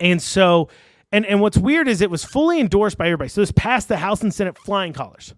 And 0.00 0.20
so 0.20 0.68
and 1.10 1.26
and 1.26 1.40
what's 1.40 1.58
weird 1.58 1.88
is 1.88 2.00
it 2.00 2.10
was 2.10 2.24
fully 2.24 2.60
endorsed 2.60 2.98
by 2.98 3.06
everybody. 3.06 3.28
So 3.28 3.40
this 3.40 3.52
passed 3.52 3.88
the 3.88 3.98
House 3.98 4.22
and 4.22 4.34
Senate 4.34 4.58
flying 4.58 4.92
colors. 4.92 5.34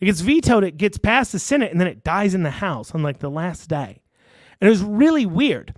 It 0.00 0.06
gets 0.06 0.20
vetoed, 0.20 0.64
it 0.64 0.76
gets 0.76 0.98
past 0.98 1.30
the 1.30 1.38
Senate, 1.38 1.70
and 1.70 1.80
then 1.80 1.86
it 1.86 2.02
dies 2.02 2.34
in 2.34 2.42
the 2.42 2.50
House 2.50 2.90
on 2.92 3.02
like 3.02 3.20
the 3.20 3.30
last 3.30 3.68
day. 3.68 4.02
And 4.60 4.68
it 4.68 4.70
was 4.70 4.82
really 4.82 5.26
weird. 5.26 5.74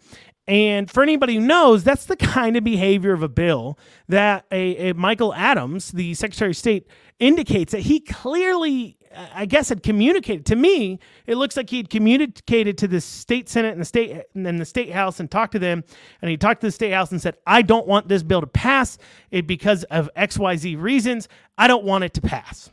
And 0.47 0.91
for 0.91 1.03
anybody 1.03 1.37
who 1.37 1.41
knows, 1.41 1.85
that's 1.85 2.07
the 2.07 2.17
kind 2.35 2.57
of 2.57 2.65
behavior 2.65 3.13
of 3.13 3.23
a 3.23 3.29
bill 3.29 3.79
that 4.09 4.45
a, 4.51 4.91
a, 4.91 4.95
Michael 4.95 5.35
Adams, 5.35 5.93
the 5.93 6.15
Secretary 6.15 6.51
of 6.51 6.57
State, 6.57 6.87
indicates 7.19 7.73
that 7.73 7.81
he 7.81 8.01
clearly, 8.01 8.99
I 9.35 9.47
guess, 9.47 9.69
had 9.69 9.83
communicated 9.83 10.45
to 10.47 10.57
me. 10.57 10.99
It 11.27 11.37
looks 11.37 11.57
like 11.57 11.71
he 11.71 11.79
had 11.79 11.89
communicated 11.89 12.77
to 12.79 12.89
the 12.89 13.01
state 13.01 13.49
senate 13.49 13.73
and 13.73 13.81
the 13.81 13.87
state 13.87 14.23
and 14.35 14.61
the 14.61 14.65
state 14.65 14.91
house 14.91 15.21
and 15.21 15.31
talked 15.31 15.53
to 15.53 15.59
them. 15.59 15.85
And 16.21 16.31
he 16.31 16.37
talked 16.37 16.61
to 16.61 16.67
the 16.67 16.73
state 16.73 16.93
house 16.93 17.13
and 17.13 17.23
said, 17.23 17.37
"I 17.47 17.63
don't 17.63 17.87
want 17.87 18.09
this 18.09 18.23
bill 18.23 18.41
to 18.41 18.47
pass 18.47 18.99
it 19.31 19.47
because 19.47 19.85
of 19.85 20.11
X, 20.17 20.39
Y, 20.39 20.57
Z 20.57 20.77
reasons. 20.77 21.29
I 21.57 21.69
don't 21.69 21.85
want 21.85 22.05
it 22.05 22.15
to 22.15 22.21
pass." 22.21 22.71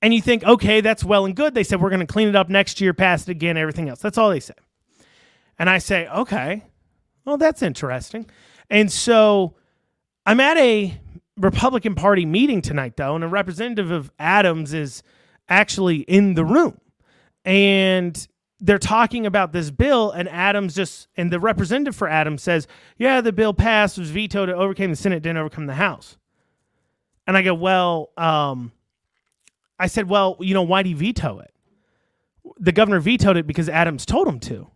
And 0.00 0.14
you 0.14 0.22
think, 0.22 0.44
okay, 0.44 0.80
that's 0.80 1.02
well 1.02 1.24
and 1.24 1.34
good. 1.34 1.54
They 1.54 1.64
said 1.64 1.80
we're 1.80 1.90
going 1.90 2.00
to 2.00 2.06
clean 2.06 2.28
it 2.28 2.36
up 2.36 2.48
next 2.48 2.80
year, 2.80 2.94
pass 2.94 3.22
it 3.22 3.32
again, 3.32 3.56
everything 3.56 3.88
else. 3.88 3.98
That's 4.00 4.16
all 4.16 4.30
they 4.30 4.38
said. 4.38 4.56
And 5.58 5.68
I 5.68 5.78
say, 5.78 6.08
okay, 6.08 6.64
well, 7.24 7.36
that's 7.36 7.62
interesting. 7.62 8.26
And 8.70 8.90
so 8.90 9.56
I'm 10.24 10.40
at 10.40 10.56
a 10.56 10.98
Republican 11.36 11.94
Party 11.94 12.24
meeting 12.24 12.62
tonight, 12.62 12.96
though, 12.96 13.14
and 13.14 13.24
a 13.24 13.28
representative 13.28 13.90
of 13.90 14.10
Adams 14.18 14.72
is 14.72 15.02
actually 15.48 15.98
in 15.98 16.34
the 16.34 16.44
room. 16.44 16.80
And 17.44 18.28
they're 18.60 18.78
talking 18.78 19.24
about 19.24 19.52
this 19.52 19.70
bill, 19.70 20.10
and 20.10 20.28
Adams 20.28 20.74
just 20.74 21.08
and 21.16 21.32
the 21.32 21.40
representative 21.40 21.94
for 21.94 22.08
Adams 22.08 22.42
says, 22.42 22.66
"Yeah, 22.96 23.20
the 23.20 23.32
bill 23.32 23.54
passed, 23.54 23.98
was 23.98 24.10
vetoed, 24.10 24.48
it 24.48 24.56
overcame 24.56 24.90
the 24.90 24.96
Senate, 24.96 25.22
didn't 25.22 25.38
overcome 25.38 25.66
the 25.66 25.74
House." 25.74 26.16
And 27.26 27.36
I 27.36 27.42
go, 27.42 27.54
"Well, 27.54 28.10
um, 28.16 28.72
I 29.78 29.86
said, 29.86 30.08
well, 30.08 30.36
you 30.40 30.54
know, 30.54 30.62
why 30.62 30.82
did 30.82 30.88
he 30.88 30.94
veto 30.94 31.38
it? 31.38 31.54
The 32.58 32.72
governor 32.72 33.00
vetoed 33.00 33.36
it 33.36 33.46
because 33.46 33.68
Adams 33.68 34.04
told 34.04 34.26
him 34.26 34.40
to. 34.40 34.68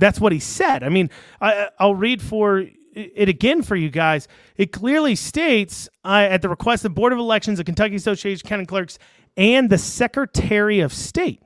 That's 0.00 0.20
what 0.20 0.32
he 0.32 0.40
said. 0.40 0.82
I 0.82 0.88
mean, 0.88 1.10
I, 1.40 1.68
I'll 1.78 1.94
read 1.94 2.20
for 2.22 2.64
it 2.94 3.28
again 3.28 3.62
for 3.62 3.76
you 3.76 3.90
guys. 3.90 4.26
It 4.56 4.72
clearly 4.72 5.14
states 5.14 5.88
uh, 6.04 6.26
at 6.30 6.42
the 6.42 6.48
request 6.48 6.84
of 6.84 6.90
the 6.90 6.94
Board 6.94 7.12
of 7.12 7.18
Elections, 7.18 7.58
the 7.58 7.64
Kentucky 7.64 7.94
Association 7.94 8.44
of 8.44 8.48
County 8.48 8.66
Clerks, 8.66 8.98
and 9.36 9.70
the 9.70 9.78
Secretary 9.78 10.80
of 10.80 10.92
State. 10.92 11.42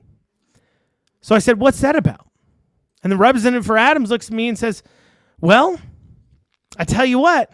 So 1.21 1.35
I 1.35 1.39
said, 1.39 1.59
What's 1.59 1.81
that 1.81 1.95
about? 1.95 2.27
And 3.03 3.11
the 3.11 3.17
representative 3.17 3.65
for 3.65 3.77
Adams 3.77 4.09
looks 4.09 4.29
at 4.29 4.33
me 4.33 4.47
and 4.47 4.57
says, 4.57 4.81
Well, 5.39 5.79
I 6.77 6.85
tell 6.85 7.05
you 7.05 7.19
what, 7.19 7.51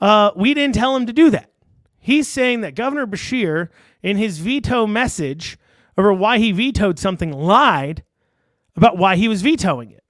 uh, 0.00 0.30
we 0.36 0.54
didn't 0.54 0.74
tell 0.74 0.96
him 0.96 1.06
to 1.06 1.12
do 1.12 1.30
that. 1.30 1.50
He's 1.98 2.28
saying 2.28 2.62
that 2.62 2.74
Governor 2.74 3.06
Beshear, 3.06 3.68
in 4.02 4.16
his 4.16 4.38
veto 4.38 4.86
message 4.86 5.58
over 5.96 6.12
why 6.12 6.38
he 6.38 6.52
vetoed 6.52 6.98
something, 6.98 7.32
lied 7.32 8.04
about 8.76 8.96
why 8.96 9.16
he 9.16 9.28
was 9.28 9.42
vetoing 9.42 9.90
it. 9.90 10.04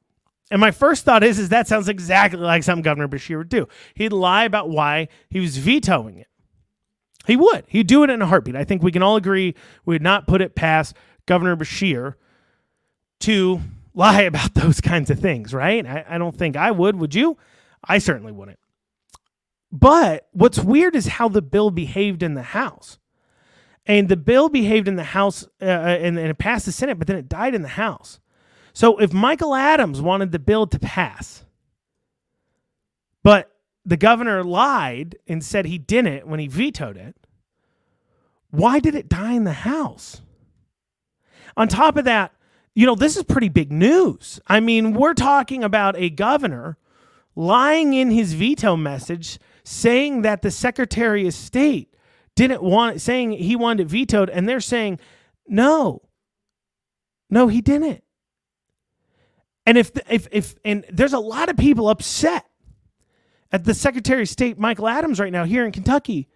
And 0.51 0.61
my 0.61 0.71
first 0.71 1.05
thought 1.05 1.23
is, 1.23 1.39
is 1.39 1.51
that 1.51 1.69
sounds 1.69 1.89
exactly 1.89 2.41
like 2.41 2.63
something 2.63 2.83
Governor 2.83 3.09
Beshear 3.09 3.39
would 3.39 3.49
do. 3.49 3.69
He'd 3.95 4.13
lie 4.13 4.45
about 4.45 4.71
why 4.71 5.09
he 5.29 5.41
was 5.41 5.59
vetoing 5.59 6.19
it. 6.19 6.29
He 7.27 7.37
would. 7.37 7.65
He'd 7.69 7.87
do 7.87 8.03
it 8.03 8.11
in 8.11 8.23
a 8.23 8.27
heartbeat. 8.27 8.57
I 8.57 8.65
think 8.65 8.83
we 8.83 8.93
can 8.93 9.03
all 9.03 9.17
agree 9.17 9.55
we 9.85 9.95
would 9.95 10.03
not 10.03 10.27
put 10.27 10.41
it 10.41 10.55
past 10.55 10.97
Governor 11.27 11.57
Beshear 11.57 12.15
to 13.21 13.61
lie 13.95 14.23
about 14.23 14.55
those 14.55 14.81
kinds 14.81 15.11
of 15.11 15.19
things, 15.19 15.53
right? 15.53 15.85
I, 15.85 16.05
I 16.09 16.19
don't 16.19 16.37
think 16.37 16.57
I 16.57 16.71
would. 16.71 16.97
Would 16.97 17.15
you? 17.15 17.37
I 17.85 17.99
certainly 17.99 18.33
wouldn't. 18.33 18.59
But 19.71 20.29
what's 20.33 20.59
weird 20.59 20.97
is 20.97 21.07
how 21.07 21.29
the 21.29 21.43
bill 21.43 21.71
behaved 21.71 22.23
in 22.23 22.33
the 22.33 22.43
House. 22.43 22.99
And 23.85 24.09
the 24.09 24.17
bill 24.17 24.49
behaved 24.49 24.89
in 24.89 24.97
the 24.97 25.05
House 25.05 25.47
uh, 25.61 25.65
and, 25.65 26.19
and 26.19 26.29
it 26.29 26.39
passed 26.39 26.65
the 26.65 26.73
Senate, 26.73 26.99
but 26.99 27.07
then 27.07 27.17
it 27.17 27.29
died 27.29 27.55
in 27.55 27.63
the 27.63 27.69
House. 27.69 28.21
So 28.79 28.97
if 28.99 29.13
Michael 29.13 29.57
Adams 29.57 30.01
wanted 30.01 30.31
the 30.31 30.39
bill 30.39 30.69
to 30.69 30.79
pass, 30.79 31.45
but 33.25 33.51
the 33.85 33.97
governor 33.97 34.45
lied 34.45 35.17
and 35.27 35.43
said 35.43 35.67
he 35.67 35.79
didn't 35.79 36.29
when 36.29 36.39
he 36.39 36.47
vetoed 36.47 36.97
it, 36.97 37.17
why 38.53 38.79
did 38.79 38.95
it 38.95 39.09
die 39.09 39.33
in 39.33 39.43
the 39.43 39.53
House? 39.53 40.23
On 41.57 41.67
top 41.67 41.97
of 41.97 42.05
that, 42.05 42.33
you 42.73 42.87
know, 42.87 42.95
this 42.95 43.17
is 43.17 43.25
pretty 43.25 43.49
big 43.49 43.73
news. 43.73 44.39
I 44.47 44.61
mean, 44.61 44.93
we're 44.93 45.13
talking 45.13 45.65
about 45.65 45.97
a 45.97 46.09
governor 46.09 46.79
lying 47.35 47.95
in 47.95 48.13
his 48.13 48.35
veto 48.35 48.77
message 48.77 49.41
saying 49.65 50.23
that 50.23 50.43
the 50.43 50.53
Secretary 50.53 51.27
of 51.27 51.35
State 51.35 51.97
didn't 52.37 52.63
want 52.63 52.95
it, 52.95 53.01
saying 53.01 53.33
he 53.33 53.57
wanted 53.57 53.87
it 53.87 53.91
vetoed, 53.91 54.31
and 54.31 54.49
they're 54.49 54.61
saying, 54.61 55.01
no, 55.49 56.03
no, 57.29 57.49
he 57.49 57.61
didn't. 57.61 58.05
And 59.69 59.77
if 59.77 59.91
if 60.09 60.27
if 60.33 60.55
and 60.65 60.83
there's 60.91 61.13
a 61.13 61.19
lot 61.19 61.51
of 61.51 61.59
people 61.59 61.91
upset 61.91 62.47
at 63.53 63.65
the 63.65 63.75
Secretary 63.75 64.23
of 64.23 64.29
State 64.31 64.59
Michael 64.59 64.89
Adams 64.89 65.21
right 65.21 65.31
now 65.31 65.45
here 65.45 65.67
in 65.67 65.73
Kentucky 65.73 66.27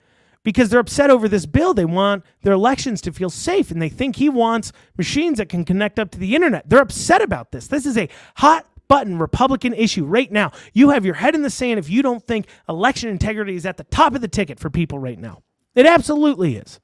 because 0.42 0.68
they're 0.68 0.80
upset 0.80 1.08
over 1.08 1.28
this 1.28 1.46
bill. 1.46 1.72
They 1.72 1.86
want 1.86 2.26
their 2.42 2.52
elections 2.52 3.00
to 3.00 3.10
feel 3.10 3.30
safe 3.30 3.70
and 3.70 3.80
they 3.80 3.88
think 3.88 4.16
he 4.16 4.28
wants 4.28 4.70
machines 4.98 5.38
that 5.38 5.48
can 5.48 5.64
connect 5.64 5.98
up 5.98 6.10
to 6.10 6.18
the 6.18 6.34
internet. 6.34 6.68
They're 6.68 6.82
upset 6.82 7.22
about 7.22 7.52
this. 7.52 7.68
This 7.68 7.86
is 7.86 7.96
a 7.96 8.10
hot 8.36 8.66
button 8.86 9.18
Republican 9.18 9.72
issue 9.72 10.04
right 10.04 10.30
now. 10.30 10.52
You 10.74 10.90
have 10.90 11.06
your 11.06 11.14
head 11.14 11.34
in 11.34 11.40
the 11.40 11.48
sand 11.48 11.78
if 11.78 11.88
you 11.88 12.02
don't 12.02 12.22
think 12.22 12.48
election 12.68 13.08
integrity 13.08 13.56
is 13.56 13.64
at 13.64 13.78
the 13.78 13.84
top 13.84 14.14
of 14.14 14.20
the 14.20 14.28
ticket 14.28 14.60
for 14.60 14.68
people 14.68 14.98
right 14.98 15.18
now. 15.18 15.42
It 15.74 15.86
absolutely 15.86 16.56
is. 16.56 16.80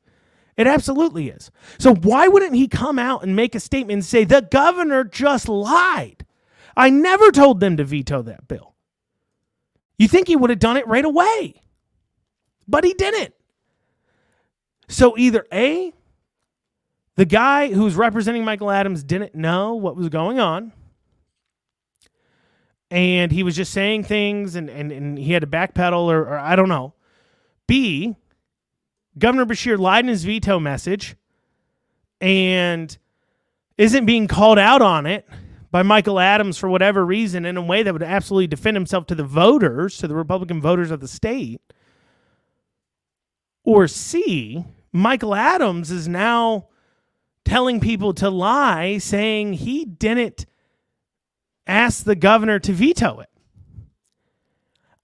It 0.56 0.66
absolutely 0.66 1.28
is. 1.28 1.50
So 1.78 1.94
why 1.94 2.26
wouldn't 2.26 2.54
he 2.54 2.68
come 2.68 2.98
out 2.98 3.22
and 3.22 3.36
make 3.36 3.54
a 3.54 3.60
statement 3.60 3.92
and 3.92 4.04
say 4.06 4.24
the 4.24 4.48
governor 4.50 5.04
just 5.04 5.46
lied? 5.46 6.24
I 6.78 6.90
never 6.90 7.32
told 7.32 7.58
them 7.58 7.76
to 7.76 7.84
veto 7.84 8.22
that 8.22 8.46
bill. 8.46 8.76
You 9.98 10.06
think 10.06 10.28
he 10.28 10.36
would 10.36 10.48
have 10.48 10.60
done 10.60 10.76
it 10.76 10.86
right 10.86 11.04
away, 11.04 11.60
but 12.68 12.84
he 12.84 12.94
didn't. 12.94 13.34
So 14.86 15.18
either 15.18 15.44
A, 15.52 15.92
the 17.16 17.24
guy 17.24 17.72
who's 17.72 17.96
representing 17.96 18.44
Michael 18.44 18.70
Adams 18.70 19.02
didn't 19.02 19.34
know 19.34 19.74
what 19.74 19.96
was 19.96 20.08
going 20.08 20.38
on, 20.38 20.72
and 22.92 23.32
he 23.32 23.42
was 23.42 23.56
just 23.56 23.72
saying 23.72 24.04
things 24.04 24.54
and, 24.54 24.70
and, 24.70 24.92
and 24.92 25.18
he 25.18 25.32
had 25.32 25.40
to 25.40 25.48
backpedal 25.48 26.04
or, 26.04 26.20
or 26.20 26.38
I 26.38 26.54
don't 26.54 26.68
know. 26.68 26.94
B, 27.66 28.14
Governor 29.18 29.46
Beshear 29.46 29.76
lied 29.76 30.04
in 30.04 30.08
his 30.08 30.22
veto 30.22 30.60
message 30.60 31.16
and 32.20 32.96
isn't 33.76 34.06
being 34.06 34.28
called 34.28 34.60
out 34.60 34.80
on 34.80 35.06
it 35.06 35.28
by 35.70 35.82
Michael 35.82 36.18
Adams 36.18 36.56
for 36.58 36.68
whatever 36.68 37.04
reason 37.04 37.44
in 37.44 37.56
a 37.56 37.62
way 37.62 37.82
that 37.82 37.92
would 37.92 38.02
absolutely 38.02 38.46
defend 38.46 38.76
himself 38.76 39.06
to 39.06 39.14
the 39.14 39.24
voters, 39.24 39.98
to 39.98 40.08
the 40.08 40.14
Republican 40.14 40.60
voters 40.60 40.90
of 40.90 41.00
the 41.00 41.08
state. 41.08 41.60
Or 43.64 43.86
C, 43.86 44.64
Michael 44.92 45.34
Adams 45.34 45.90
is 45.90 46.08
now 46.08 46.68
telling 47.44 47.80
people 47.80 48.14
to 48.14 48.30
lie, 48.30 48.98
saying 48.98 49.54
he 49.54 49.84
didn't 49.84 50.46
ask 51.66 52.04
the 52.04 52.16
governor 52.16 52.58
to 52.58 52.72
veto 52.72 53.20
it. 53.20 53.28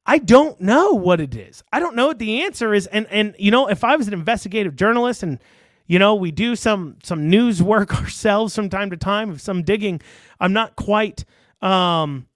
I 0.06 0.18
don't 0.18 0.60
know 0.60 0.92
what 0.92 1.20
it 1.20 1.34
is. 1.34 1.62
I 1.72 1.80
don't 1.80 1.96
know 1.96 2.08
what 2.08 2.18
the 2.18 2.42
answer 2.42 2.74
is. 2.74 2.86
And 2.86 3.06
and 3.10 3.34
you 3.38 3.50
know, 3.50 3.68
if 3.68 3.84
I 3.84 3.96
was 3.96 4.06
an 4.06 4.14
investigative 4.14 4.76
journalist 4.76 5.22
and 5.22 5.38
you 5.86 5.98
know, 5.98 6.14
we 6.14 6.30
do 6.30 6.56
some 6.56 6.98
some 7.02 7.28
news 7.28 7.62
work 7.62 7.94
ourselves 8.00 8.54
from 8.54 8.68
time 8.68 8.90
to 8.90 8.96
time 8.96 9.30
of 9.30 9.40
some 9.40 9.62
digging. 9.62 10.00
I'm 10.40 10.52
not 10.52 10.76
quite 10.76 11.24
um, 11.60 12.26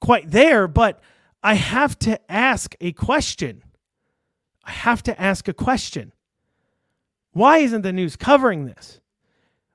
quite 0.00 0.30
there, 0.30 0.68
but 0.68 1.00
I 1.42 1.54
have 1.54 1.98
to 2.00 2.20
ask 2.30 2.74
a 2.80 2.92
question. 2.92 3.62
I 4.64 4.72
have 4.72 5.02
to 5.04 5.20
ask 5.20 5.46
a 5.46 5.54
question. 5.54 6.12
Why 7.32 7.58
isn't 7.58 7.82
the 7.82 7.92
news 7.92 8.16
covering 8.16 8.64
this? 8.64 9.00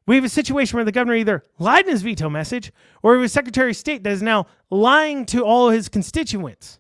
We 0.08 0.16
have 0.16 0.26
a 0.26 0.30
situation 0.30 0.76
where 0.76 0.84
the 0.84 0.92
governor 0.92 1.16
either 1.16 1.46
lied 1.60 1.86
in 1.86 1.92
his 1.92 2.02
veto 2.02 2.30
message 2.30 2.74
or 3.04 3.18
a 3.24 3.30
Secretary 3.30 3.70
of 3.70 3.78
State 3.78 4.04
that 4.04 4.12
is 4.12 4.22
now 4.22 4.48
lying 4.70 5.26
to 5.28 5.46
all 5.46 5.70
his 5.70 5.88
constituents. 5.88 6.80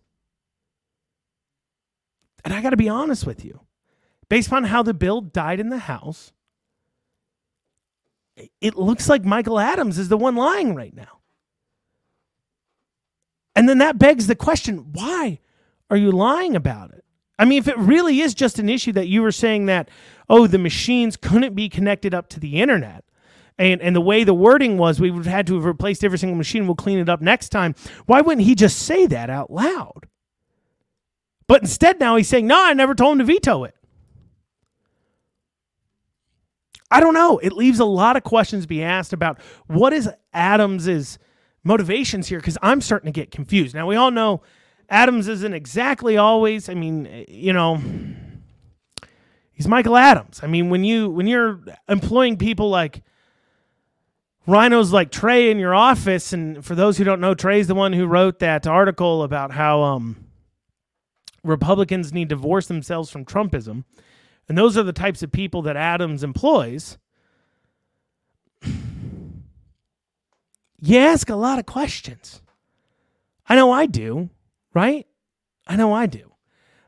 And 2.43 2.53
I 2.53 2.61
got 2.61 2.71
to 2.71 2.77
be 2.77 2.89
honest 2.89 3.25
with 3.25 3.45
you. 3.45 3.61
Based 4.27 4.47
upon 4.47 4.63
how 4.65 4.81
the 4.81 4.93
bill 4.93 5.21
died 5.21 5.59
in 5.59 5.69
the 5.69 5.77
House, 5.77 6.33
it 8.35 8.75
looks 8.75 9.09
like 9.09 9.25
Michael 9.25 9.59
Adams 9.59 9.97
is 9.97 10.09
the 10.09 10.17
one 10.17 10.35
lying 10.35 10.75
right 10.75 10.95
now. 10.95 11.19
And 13.55 13.67
then 13.67 13.79
that 13.79 13.99
begs 13.99 14.27
the 14.27 14.35
question 14.35 14.91
why 14.93 15.39
are 15.89 15.97
you 15.97 16.11
lying 16.11 16.55
about 16.55 16.91
it? 16.91 17.03
I 17.37 17.45
mean, 17.45 17.57
if 17.57 17.67
it 17.67 17.77
really 17.77 18.21
is 18.21 18.33
just 18.33 18.59
an 18.59 18.69
issue 18.69 18.91
that 18.93 19.07
you 19.07 19.21
were 19.21 19.31
saying 19.31 19.65
that, 19.65 19.89
oh, 20.29 20.47
the 20.47 20.59
machines 20.59 21.17
couldn't 21.17 21.55
be 21.55 21.69
connected 21.69 22.13
up 22.13 22.29
to 22.29 22.39
the 22.39 22.61
internet, 22.61 23.03
and, 23.57 23.81
and 23.81 23.95
the 23.95 24.01
way 24.01 24.23
the 24.23 24.33
wording 24.33 24.77
was, 24.77 24.99
we 24.99 25.11
would 25.11 25.25
have 25.25 25.33
had 25.33 25.47
to 25.47 25.55
have 25.55 25.65
replaced 25.65 26.03
every 26.03 26.17
single 26.17 26.37
machine, 26.37 26.65
we'll 26.65 26.75
clean 26.75 26.99
it 26.99 27.09
up 27.09 27.21
next 27.21 27.49
time. 27.49 27.75
Why 28.05 28.21
wouldn't 28.21 28.45
he 28.45 28.55
just 28.55 28.79
say 28.79 29.07
that 29.07 29.29
out 29.29 29.51
loud? 29.51 30.07
But 31.47 31.61
instead, 31.61 31.99
now 31.99 32.15
he's 32.15 32.29
saying, 32.29 32.47
no, 32.47 32.63
I 32.63 32.73
never 32.73 32.95
told 32.95 33.13
him 33.13 33.19
to 33.19 33.33
veto 33.33 33.63
it. 33.63 33.75
I 36.91 36.99
don't 36.99 37.13
know. 37.13 37.37
It 37.39 37.53
leaves 37.53 37.79
a 37.79 37.85
lot 37.85 38.17
of 38.17 38.23
questions 38.23 38.65
to 38.65 38.67
be 38.67 38.83
asked 38.83 39.13
about 39.13 39.39
what 39.67 39.93
is 39.93 40.09
Adams's 40.33 41.17
motivations 41.63 42.27
here 42.27 42.39
because 42.39 42.57
I'm 42.61 42.81
starting 42.81 43.11
to 43.11 43.17
get 43.17 43.31
confused. 43.31 43.73
Now 43.73 43.87
we 43.87 43.95
all 43.95 44.11
know 44.11 44.41
Adams 44.89 45.29
isn't 45.29 45.53
exactly 45.53 46.17
always. 46.17 46.67
I 46.67 46.73
mean, 46.73 47.25
you 47.29 47.53
know, 47.53 47.81
he's 49.53 49.67
Michael 49.67 49.95
Adams. 49.95 50.41
I 50.43 50.47
mean, 50.47 50.69
when 50.69 50.83
you 50.83 51.09
when 51.09 51.27
you're 51.27 51.61
employing 51.87 52.35
people 52.37 52.69
like 52.69 53.03
rhinos 54.45 54.91
like 54.91 55.11
Trey 55.11 55.49
in 55.49 55.59
your 55.59 55.73
office, 55.73 56.33
and 56.33 56.63
for 56.63 56.75
those 56.75 56.97
who 56.97 57.05
don't 57.05 57.21
know, 57.21 57.33
Trey's 57.33 57.67
the 57.67 57.75
one 57.75 57.93
who 57.93 58.05
wrote 58.05 58.39
that 58.39 58.67
article 58.67 59.23
about 59.23 59.51
how 59.51 59.81
um, 59.81 60.25
Republicans 61.43 62.11
need 62.11 62.27
to 62.29 62.35
divorce 62.35 62.67
themselves 62.67 63.09
from 63.09 63.23
Trumpism. 63.23 63.85
And 64.51 64.57
those 64.57 64.77
are 64.77 64.83
the 64.83 64.91
types 64.91 65.23
of 65.23 65.31
people 65.31 65.61
that 65.61 65.77
Adams 65.77 66.25
employs. 66.25 66.97
you 68.65 68.73
ask 70.97 71.29
a 71.29 71.35
lot 71.35 71.57
of 71.57 71.65
questions. 71.65 72.41
I 73.47 73.55
know 73.55 73.71
I 73.71 73.85
do, 73.85 74.29
right? 74.73 75.07
I 75.65 75.77
know 75.77 75.93
I 75.93 76.05
do. 76.05 76.30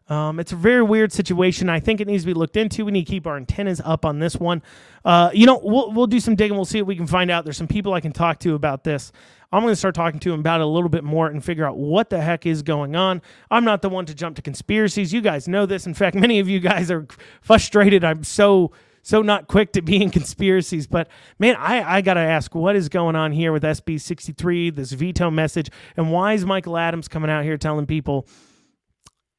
Um, 0.10 0.40
it's 0.40 0.52
a 0.52 0.56
very 0.58 0.84
weird 0.84 1.14
situation. 1.14 1.70
I 1.70 1.80
think 1.80 2.02
it 2.02 2.08
needs 2.08 2.24
to 2.24 2.28
be 2.28 2.34
looked 2.34 2.58
into. 2.58 2.86
We 2.86 2.92
need 2.92 3.06
to 3.06 3.12
keep 3.12 3.26
our 3.26 3.38
antennas 3.38 3.82
up 3.84 4.06
on 4.06 4.20
this 4.20 4.36
one. 4.36 4.62
Uh, 5.06 5.30
you 5.34 5.46
know, 5.46 5.60
we'll, 5.64 5.92
we'll 5.92 6.08
do 6.08 6.20
some 6.20 6.36
digging. 6.36 6.56
We'll 6.56 6.66
see 6.66 6.82
what 6.82 6.88
we 6.88 6.96
can 6.96 7.08
find 7.08 7.32
out. 7.32 7.46
There's 7.46 7.58
some 7.58 7.68
people 7.68 7.94
I 7.94 8.02
can 8.02 8.12
talk 8.12 8.40
to 8.40 8.56
about 8.56 8.84
this. 8.84 9.12
I'm 9.52 9.62
going 9.62 9.72
to 9.72 9.78
start 9.78 9.96
talking 9.96 10.20
to 10.20 10.32
them 10.32 10.40
about 10.40 10.62
it 10.62 10.64
a 10.64 10.68
little 10.68 10.90
bit 10.90 11.04
more 11.04 11.28
and 11.28 11.44
figure 11.44 11.66
out 11.66 11.78
what 11.78 12.10
the 12.10 12.20
heck 12.20 12.46
is 12.46 12.64
going 12.64 12.96
on. 12.96 13.22
I'm 13.52 13.64
not 13.64 13.82
the 13.82 13.90
one 13.90 14.06
to 14.08 14.16
jump 14.16 14.36
to 14.38 14.42
conspiracies. 14.42 15.14
You 15.14 15.22
guys 15.22 15.48
know 15.48 15.66
this. 15.66 15.86
In 15.86 15.94
fact, 15.94 16.16
many 16.20 16.40
of 16.40 16.50
you 16.50 16.60
guys 16.60 16.92
are 16.92 17.08
frustrated. 17.42 18.04
I'm 18.04 18.24
so 18.24 18.72
so 19.04 19.22
not 19.22 19.48
quick 19.48 19.74
to 19.74 19.82
be 19.82 20.02
in 20.02 20.10
conspiracies. 20.10 20.88
But 20.88 21.10
man, 21.38 21.56
I, 21.58 21.98
I 21.98 22.02
got 22.02 22.16
to 22.16 22.22
ask 22.22 22.56
what 22.56 22.76
is 22.76 22.90
going 22.90 23.16
on 23.16 23.32
here 23.34 23.52
with 23.52 23.64
SB 23.64 24.02
63, 24.02 24.72
this 24.72 24.94
veto 24.94 25.30
message, 25.30 25.70
and 25.98 26.12
why 26.12 26.34
is 26.34 26.46
Michael 26.46 26.78
Adams 26.78 27.08
coming 27.08 27.30
out 27.30 27.44
here 27.44 27.58
telling 27.58 27.86
people 27.86 28.26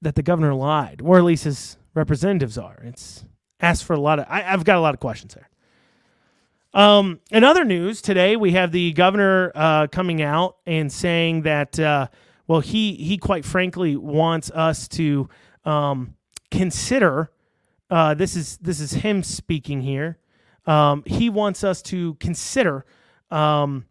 that 0.05 0.15
the 0.15 0.23
governor 0.23 0.55
lied, 0.55 1.03
or 1.03 1.19
at 1.19 1.25
least 1.25 1.45
his 1.45 1.77
representatives 1.95 2.57
are? 2.57 2.81
It's 2.85 3.25
asked 3.61 3.85
for 3.85 3.95
a 3.95 4.01
lot 4.01 4.19
of, 4.19 4.27
I, 4.29 4.53
I've 4.53 4.65
got 4.65 4.77
a 4.77 4.81
lot 4.81 4.95
of 4.95 5.01
questions 5.01 5.35
there. 5.35 5.51
Um, 6.73 7.21
in 7.31 7.45
other 7.45 7.65
news 7.65 8.03
today, 8.03 8.37
we 8.37 8.53
have 8.53 8.73
the 8.73 8.93
governor 8.93 9.53
uh, 9.55 9.87
coming 9.89 10.23
out 10.23 10.57
and 10.67 10.91
saying 10.91 11.43
that, 11.43 11.79
uh, 11.79 12.09
well, 12.47 12.61
he 12.61 12.95
he 12.95 13.17
quite 13.17 13.45
frankly 13.45 13.97
wants 13.97 14.51
us 14.51 14.87
to 14.89 15.29
um, 15.65 16.15
consider 16.51 17.31
uh, 17.91 18.15
this 18.15 18.35
is 18.35 18.57
this 18.59 18.81
is 18.81 18.93
him 18.93 19.23
speaking 19.23 19.81
here. 19.81 20.19
Um, 20.67 21.03
he 21.07 21.31
wants 21.31 21.63
us 21.63 21.83
to 21.83 22.15
consider. 22.15 22.85
Um, 23.31 23.87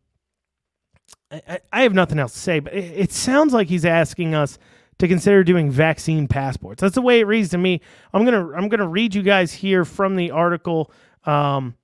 I, 1.32 1.60
I, 1.72 1.84
have 1.84 1.94
nothing 1.94 2.20
else 2.20 2.34
to 2.34 2.40
say, 2.40 2.60
but 2.60 2.74
it, 2.74 2.94
it, 2.96 3.12
sounds 3.12 3.54
like 3.54 3.68
he's 3.68 3.86
asking 3.86 4.36
us 4.36 4.58
to 5.04 5.10
consider 5.10 5.44
doing 5.44 5.70
vaccine 5.70 6.30
passports. 6.30 6.80
That's 6.80 6.96
the 6.96 7.02
way 7.02 7.20
it 7.20 7.28
reads 7.28 7.50
to 7.50 7.58
me. 7.58 7.82
I'm 8.14 8.24
gonna 8.24 8.52
I'm 8.54 8.70
gonna 8.70 8.88
read 8.88 9.14
you 9.14 9.22
guys 9.22 9.52
here 9.52 9.84
from 9.84 10.16
the 10.16 10.32
article. 10.32 10.94
Um, 11.26 11.76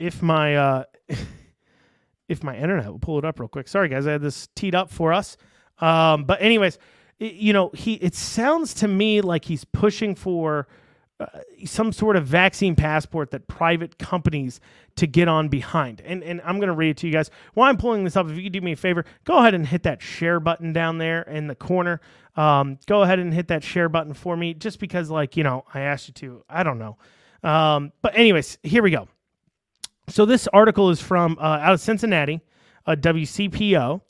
if 0.00 0.20
my 0.20 0.56
uh, 0.56 0.84
if 2.28 2.42
my 2.42 2.56
internet 2.56 2.90
will 2.90 2.98
pull 2.98 3.18
it 3.18 3.24
up 3.24 3.38
real 3.38 3.48
quick. 3.48 3.68
Sorry 3.68 3.88
guys, 3.88 4.04
I 4.04 4.12
had 4.12 4.22
this 4.22 4.48
teed 4.56 4.74
up 4.74 4.90
for 4.90 5.12
us. 5.12 5.36
Um, 5.78 6.24
but 6.24 6.42
anyways, 6.42 6.80
it, 7.20 7.34
you 7.34 7.52
know 7.52 7.70
he 7.72 7.94
it 7.94 8.16
sounds 8.16 8.74
to 8.74 8.88
me 8.88 9.20
like 9.20 9.44
he's 9.44 9.64
pushing 9.64 10.16
for 10.16 10.66
uh, 11.20 11.26
some 11.66 11.92
sort 11.92 12.16
of 12.16 12.26
vaccine 12.26 12.74
passport 12.74 13.30
that 13.30 13.46
private 13.46 13.98
companies 13.98 14.58
to 14.96 15.06
get 15.06 15.28
on 15.28 15.48
behind. 15.48 16.00
And 16.00 16.24
and 16.24 16.40
I'm 16.44 16.56
going 16.56 16.68
to 16.68 16.74
read 16.74 16.90
it 16.90 16.96
to 16.98 17.06
you 17.06 17.12
guys. 17.12 17.30
While 17.52 17.68
I'm 17.68 17.76
pulling 17.76 18.04
this 18.04 18.16
up, 18.16 18.28
if 18.30 18.38
you 18.38 18.48
do 18.48 18.62
me 18.62 18.72
a 18.72 18.76
favor, 18.76 19.04
go 19.24 19.38
ahead 19.38 19.52
and 19.52 19.66
hit 19.66 19.82
that 19.82 20.00
share 20.00 20.40
button 20.40 20.72
down 20.72 20.96
there 20.96 21.22
in 21.22 21.46
the 21.46 21.54
corner. 21.54 22.00
Um, 22.36 22.78
go 22.86 23.02
ahead 23.02 23.18
and 23.18 23.34
hit 23.34 23.48
that 23.48 23.62
share 23.62 23.90
button 23.90 24.14
for 24.14 24.34
me, 24.34 24.54
just 24.54 24.80
because, 24.80 25.10
like 25.10 25.36
you 25.36 25.44
know, 25.44 25.64
I 25.74 25.80
asked 25.80 26.08
you 26.08 26.14
to. 26.14 26.44
I 26.48 26.62
don't 26.62 26.78
know. 26.78 26.96
Um, 27.42 27.92
but 28.00 28.16
anyways, 28.16 28.56
here 28.62 28.82
we 28.82 28.90
go. 28.90 29.06
So 30.08 30.24
this 30.24 30.48
article 30.48 30.88
is 30.88 31.02
from 31.02 31.36
uh, 31.38 31.42
out 31.42 31.74
of 31.74 31.80
Cincinnati, 31.80 32.40
a 32.86 32.96
WCPO, 32.96 34.00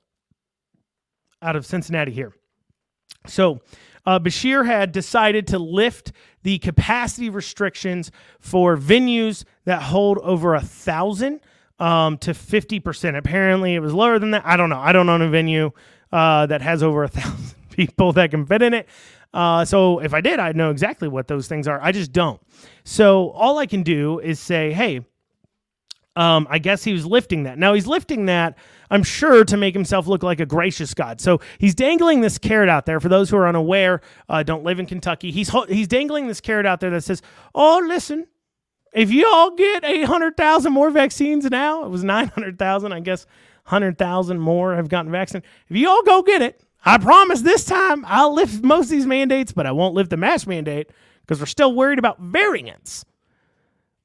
out 1.42 1.56
of 1.56 1.66
Cincinnati 1.66 2.12
here. 2.12 2.32
So 3.26 3.60
uh, 4.06 4.18
Beshear 4.18 4.66
had 4.66 4.92
decided 4.92 5.46
to 5.48 5.58
lift 5.58 6.12
the 6.42 6.58
capacity 6.58 7.28
restrictions 7.28 8.10
for 8.38 8.76
venues 8.76 9.44
that 9.64 9.82
hold 9.82 10.18
over 10.18 10.54
a 10.54 10.60
thousand 10.60 11.40
um, 11.78 12.18
to 12.18 12.32
50%. 12.32 13.16
Apparently, 13.16 13.74
it 13.74 13.80
was 13.80 13.92
lower 13.92 14.18
than 14.18 14.30
that. 14.32 14.42
I 14.44 14.56
don't 14.56 14.70
know. 14.70 14.78
I 14.78 14.92
don't 14.92 15.08
own 15.08 15.22
a 15.22 15.28
venue 15.28 15.70
uh, 16.12 16.46
that 16.46 16.62
has 16.62 16.82
over 16.82 17.04
a 17.04 17.08
thousand 17.08 17.54
people 17.70 18.12
that 18.12 18.30
can 18.30 18.46
fit 18.46 18.62
in 18.62 18.74
it. 18.74 18.88
Uh, 19.32 19.64
so 19.64 20.00
if 20.00 20.12
I 20.12 20.20
did, 20.20 20.40
I'd 20.40 20.56
know 20.56 20.70
exactly 20.70 21.08
what 21.08 21.28
those 21.28 21.46
things 21.46 21.68
are. 21.68 21.80
I 21.80 21.92
just 21.92 22.12
don't. 22.12 22.40
So 22.84 23.30
all 23.30 23.58
I 23.58 23.66
can 23.66 23.82
do 23.82 24.18
is 24.18 24.40
say, 24.40 24.72
hey, 24.72 25.04
um, 26.16 26.46
I 26.50 26.58
guess 26.58 26.82
he 26.82 26.92
was 26.92 27.06
lifting 27.06 27.44
that. 27.44 27.58
Now 27.58 27.72
he's 27.72 27.86
lifting 27.86 28.26
that, 28.26 28.58
I'm 28.90 29.02
sure, 29.02 29.44
to 29.44 29.56
make 29.56 29.74
himself 29.74 30.06
look 30.06 30.22
like 30.22 30.40
a 30.40 30.46
gracious 30.46 30.92
God. 30.92 31.20
So 31.20 31.40
he's 31.58 31.74
dangling 31.74 32.20
this 32.20 32.36
carrot 32.36 32.68
out 32.68 32.84
there. 32.86 32.98
For 32.98 33.08
those 33.08 33.30
who 33.30 33.36
are 33.36 33.46
unaware, 33.46 34.00
uh, 34.28 34.42
don't 34.42 34.64
live 34.64 34.80
in 34.80 34.86
Kentucky. 34.86 35.30
He's 35.30 35.50
he's 35.68 35.86
dangling 35.86 36.26
this 36.26 36.40
carrot 36.40 36.66
out 36.66 36.80
there 36.80 36.90
that 36.90 37.04
says, 37.04 37.22
"Oh, 37.54 37.80
listen, 37.86 38.26
if 38.92 39.12
you 39.12 39.28
all 39.32 39.54
get 39.54 39.84
800,000 39.84 40.72
more 40.72 40.90
vaccines 40.90 41.44
now, 41.48 41.84
it 41.84 41.90
was 41.90 42.02
900,000, 42.02 42.92
I 42.92 43.00
guess 43.00 43.26
100,000 43.64 44.40
more 44.40 44.74
have 44.74 44.88
gotten 44.88 45.12
vaccinated. 45.12 45.48
If 45.68 45.76
you 45.76 45.88
all 45.88 46.02
go 46.02 46.22
get 46.22 46.42
it, 46.42 46.60
I 46.84 46.98
promise 46.98 47.42
this 47.42 47.64
time 47.64 48.04
I'll 48.08 48.34
lift 48.34 48.64
most 48.64 48.86
of 48.86 48.90
these 48.90 49.06
mandates, 49.06 49.52
but 49.52 49.64
I 49.64 49.70
won't 49.72 49.94
lift 49.94 50.10
the 50.10 50.16
mask 50.16 50.48
mandate 50.48 50.90
because 51.20 51.38
we're 51.38 51.46
still 51.46 51.72
worried 51.72 52.00
about 52.00 52.18
variants." 52.18 53.04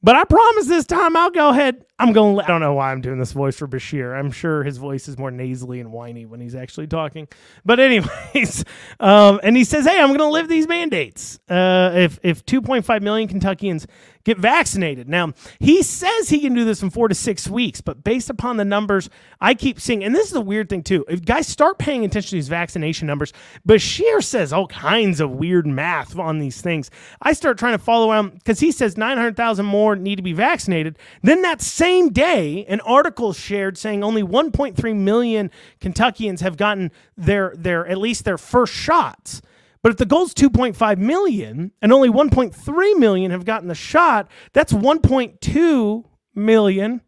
But 0.06 0.16
I 0.16 0.24
promise 0.24 0.68
this 0.68 0.86
time 0.86 1.18
I'll 1.18 1.32
go 1.32 1.50
ahead. 1.50 1.84
I'm 1.98 2.14
going 2.14 2.36
to 2.36 2.44
I 2.44 2.46
don't 2.46 2.62
know 2.62 2.76
why 2.76 2.92
I'm 2.92 3.02
doing 3.02 3.18
this 3.18 3.32
voice 3.32 3.58
for 3.58 3.68
Beshear. 3.68 4.16
I'm 4.16 4.30
sure 4.30 4.64
his 4.64 4.78
voice 4.78 5.08
is 5.08 5.18
more 5.18 5.32
nasally 5.32 5.80
and 5.80 5.92
whiny 5.92 6.28
when 6.28 6.40
he's 6.40 6.54
actually 6.54 6.86
talking. 6.86 7.28
But 7.66 7.80
anyways, 7.80 8.64
um, 9.00 9.40
and 9.42 9.58
he 9.58 9.64
says, 9.64 9.88
"Hey, 9.88 10.00
I'm 10.00 10.10
going 10.10 10.20
to 10.20 10.28
live 10.28 10.48
these 10.48 10.68
mandates. 10.68 11.40
Uh, 11.50 11.92
if 11.96 12.20
if 12.22 12.46
2.5 12.46 13.02
million 13.02 13.28
Kentuckians 13.28 13.88
get 14.26 14.40
vaccinated. 14.40 15.08
Now, 15.08 15.34
he 15.60 15.84
says 15.84 16.30
he 16.30 16.40
can 16.40 16.54
do 16.54 16.66
this 16.66 16.82
in 16.82 16.90
four 16.90 17.08
to 17.08 17.16
six 17.16 17.48
weeks, 17.48 17.80
but 17.80 18.04
based 18.04 18.30
upon 18.30 18.58
the 18.58 18.66
numbers 18.66 19.10
I 19.40 19.54
keep 19.54 19.80
seeing, 19.80 20.04
and 20.04 20.14
this 20.14 20.28
is 20.28 20.36
a 20.36 20.42
weird 20.42 20.68
thing 20.68 20.84
too, 20.84 21.06
if 21.08 21.24
guys 21.24 21.48
start 21.48 21.78
paying 21.78 22.04
attention 22.04 22.32
to 22.32 22.36
these 22.36 22.50
vaccination 22.50 23.08
numbers, 23.08 23.32
Beshear 23.68 24.24
says 24.24 24.52
all 24.52 24.68
kinds 24.68 25.20
of 25.20 25.32
weird 25.32 25.68
math 25.68 26.18
on 26.18 26.40
these 26.40 26.62
things. 26.62 26.90
I 27.22 27.34
start 27.34 27.58
trying 27.58 27.78
to 27.78 27.84
follow 27.84 28.12
him 28.12 28.32
because 28.32 28.60
he 28.60 28.72
says 28.72 28.98
900,000 28.98 29.66
more 29.66 29.96
need 29.96 30.16
to 30.16 30.24
be 30.24 30.34
vaccinated. 30.34 30.98
Then 31.22 31.44
that 31.44 31.62
same 31.62 32.10
day, 32.10 32.66
an 32.66 32.82
article 32.82 33.32
shared 33.32 33.78
saying 33.78 34.04
only 34.04 34.24
1.3 34.24 34.96
million 34.96 35.52
Kentuckians 35.80 36.42
have 36.42 36.58
gotten 36.58 36.92
their, 37.16 37.54
their 37.56 37.86
at 37.88 38.00
least 38.00 38.26
their 38.26 38.40
first 38.40 38.74
shots. 38.74 39.42
But 39.86 39.92
if 39.92 39.98
the 39.98 40.08
goal's 40.08 40.34
2.5 40.34 40.98
million 40.98 41.72
and 41.80 41.94
only 41.94 42.10
1.3 42.10 42.98
million 42.98 43.30
have 43.30 43.46
gotten 43.46 43.68
the 43.68 43.76
shot, 43.76 44.28
that's 44.52 44.74
1.2 44.74 46.04
million. 46.34 47.02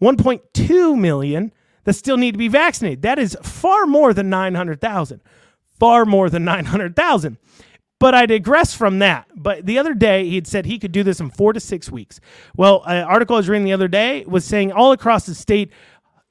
1.2 0.00 0.96
million 0.96 1.52
that 1.82 1.94
still 1.94 2.16
need 2.16 2.32
to 2.34 2.38
be 2.38 2.46
vaccinated. 2.46 3.02
That 3.02 3.18
is 3.18 3.36
far 3.42 3.86
more 3.86 4.14
than 4.14 4.30
900,000. 4.30 5.20
Far 5.80 6.04
more 6.04 6.30
than 6.30 6.44
900,000. 6.44 7.36
But 7.98 8.14
I 8.14 8.26
digress 8.26 8.72
from 8.72 9.00
that. 9.00 9.26
But 9.34 9.66
the 9.66 9.80
other 9.80 9.94
day, 9.94 10.28
he 10.28 10.36
had 10.36 10.46
said 10.46 10.66
he 10.66 10.78
could 10.78 10.92
do 10.92 11.02
this 11.02 11.18
in 11.18 11.30
four 11.30 11.52
to 11.52 11.58
six 11.58 11.90
weeks. 11.90 12.20
Well, 12.56 12.84
an 12.86 13.02
article 13.02 13.34
I 13.34 13.40
was 13.40 13.48
reading 13.48 13.64
the 13.64 13.72
other 13.72 13.88
day 13.88 14.24
was 14.24 14.44
saying 14.44 14.70
all 14.70 14.92
across 14.92 15.26
the 15.26 15.34
state, 15.34 15.72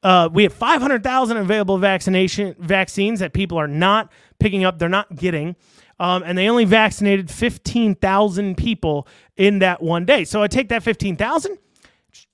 uh, 0.01 0.29
we 0.32 0.43
have 0.43 0.53
500,000 0.53 1.36
available 1.36 1.77
vaccination 1.77 2.55
vaccines 2.58 3.19
that 3.19 3.34
people 3.34 3.58
are 3.58 3.67
not 3.67 4.10
picking 4.39 4.63
up, 4.63 4.80
they're 4.80 4.89
not 4.89 5.15
getting. 5.15 5.56
Um, 5.99 6.23
and 6.23 6.38
they 6.38 6.47
only 6.47 6.65
vaccinated 6.65 7.30
15,000 7.30 8.56
people 8.56 9.08
in 9.36 9.60
that 9.60 9.82
one 9.82 10.06
day. 10.06 10.23
So 10.23 10.41
I 10.41 10.47
take 10.47 10.69
that 10.69 10.82
15,000, 10.82 11.58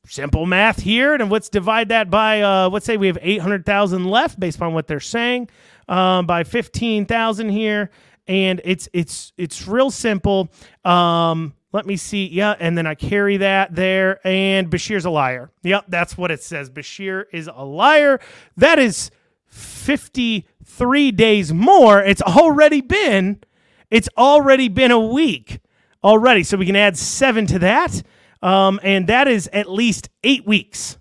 simple 0.05 0.45
math 0.45 0.81
here, 0.81 1.15
and 1.15 1.31
let's 1.31 1.49
divide 1.49 1.89
that 1.89 2.11
by, 2.11 2.41
uh, 2.41 2.69
let's 2.69 2.85
say 2.85 2.97
we 2.97 3.07
have 3.07 3.17
800,000 3.21 4.05
left 4.05 4.39
based 4.39 4.61
on 4.61 4.73
what 4.73 4.87
they're 4.87 4.99
saying, 4.99 5.49
um, 5.89 6.27
by 6.27 6.43
15,000 6.43 7.49
here. 7.49 7.89
And 8.27 8.59
it's 8.65 8.89
it's 8.91 9.33
it's 9.37 9.67
real 9.67 9.91
simple. 9.91 10.49
Um, 10.83 11.53
let 11.73 11.85
me 11.85 11.95
see. 11.95 12.25
Yeah, 12.27 12.55
and 12.59 12.75
then 12.75 12.87
I 12.87 12.95
carry 12.95 13.37
that 13.37 13.75
there, 13.75 14.25
and 14.25 14.67
Beshear's 14.67 15.05
a 15.05 15.11
liar. 15.11 15.51
Yep, 15.61 15.85
that's 15.89 16.17
what 16.17 16.31
it 16.31 16.41
says. 16.41 16.71
Beshear 16.71 17.25
is 17.31 17.47
a 17.53 17.63
liar. 17.63 18.19
That 18.57 18.79
is 18.79 19.11
53 19.47 21.11
days 21.11 21.53
more. 21.53 22.01
It's 22.01 22.21
already 22.21 22.81
been 22.81 23.39
it's 23.91 24.09
already 24.17 24.67
been 24.67 24.91
a 24.91 24.99
week 24.99 25.59
already. 26.03 26.43
So 26.43 26.57
we 26.57 26.65
can 26.65 26.75
add 26.75 26.97
7 26.97 27.45
to 27.47 27.59
that. 27.59 28.01
Um, 28.41 28.79
and 28.83 29.07
that 29.07 29.27
is 29.27 29.49
at 29.53 29.69
least 29.69 30.09
8 30.23 30.45
weeks. 30.45 30.97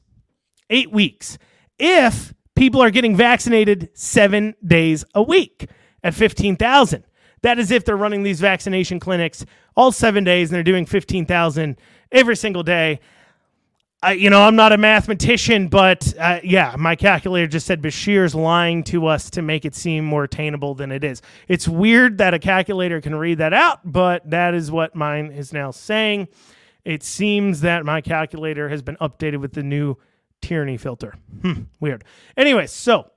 8 0.71 0.93
weeks. 0.93 1.39
If 1.79 2.33
people 2.55 2.83
are 2.83 2.91
getting 2.91 3.17
vaccinated 3.17 3.91
7 3.95 4.55
days 4.65 5.05
a 5.15 5.23
week 5.23 5.69
at 6.03 6.15
15,000. 6.15 7.05
That 7.43 7.59
is 7.59 7.71
if 7.71 7.85
they're 7.85 7.97
running 7.97 8.23
these 8.23 8.41
vaccination 8.41 9.01
clinics 9.01 9.45
all 9.77 9.93
7 9.93 10.25
days 10.25 10.51
and 10.51 10.57
they're 10.57 10.63
doing 10.63 10.87
15,000 10.87 11.77
every 12.13 12.37
single 12.37 12.63
day. 12.63 13.01
I, 14.05 14.13
you 14.13 14.29
know, 14.29 14.43
I'm 14.43 14.55
not 14.55 14.73
a 14.73 14.77
mathematician, 14.77 15.69
but 15.69 16.13
uh, 16.19 16.41
yeah, 16.45 16.77
my 16.79 16.95
calculator 16.95 17.47
just 17.47 17.67
said 17.67 17.81
Beshear's 17.81 18.35
lying 18.35 18.85
to 18.85 19.07
us 19.07 19.31
to 19.31 19.41
make 19.41 19.65
it 19.65 19.75
seem 19.75 20.05
more 20.05 20.25
attainable 20.25 20.75
than 20.75 20.93
it 20.93 21.03
is. 21.03 21.23
It's 21.49 21.67
weird 21.67 22.19
that 22.19 22.35
a 22.35 22.39
calculator 22.39 23.01
can 23.01 23.15
read 23.15 23.39
that 23.39 23.55
out, 23.55 23.81
but 23.91 24.29
that 24.29 24.53
is 24.53 24.71
what 24.71 24.95
mine 24.95 25.33
is 25.33 25.55
now 25.55 25.71
saying. 25.71 26.29
It 26.85 27.03
seems 27.03 27.63
that 27.63 27.87
my 27.87 28.03
calculator 28.03 28.69
has 28.69 28.83
been 28.83 28.97
updated 28.97 29.39
with 29.39 29.55
the 29.55 29.63
new 29.63 29.97
tyranny 30.43 30.77
filter. 30.77 31.15
Hmm, 31.41 31.63
weird. 31.81 32.05
Anyway, 32.37 32.67
so 32.67 33.11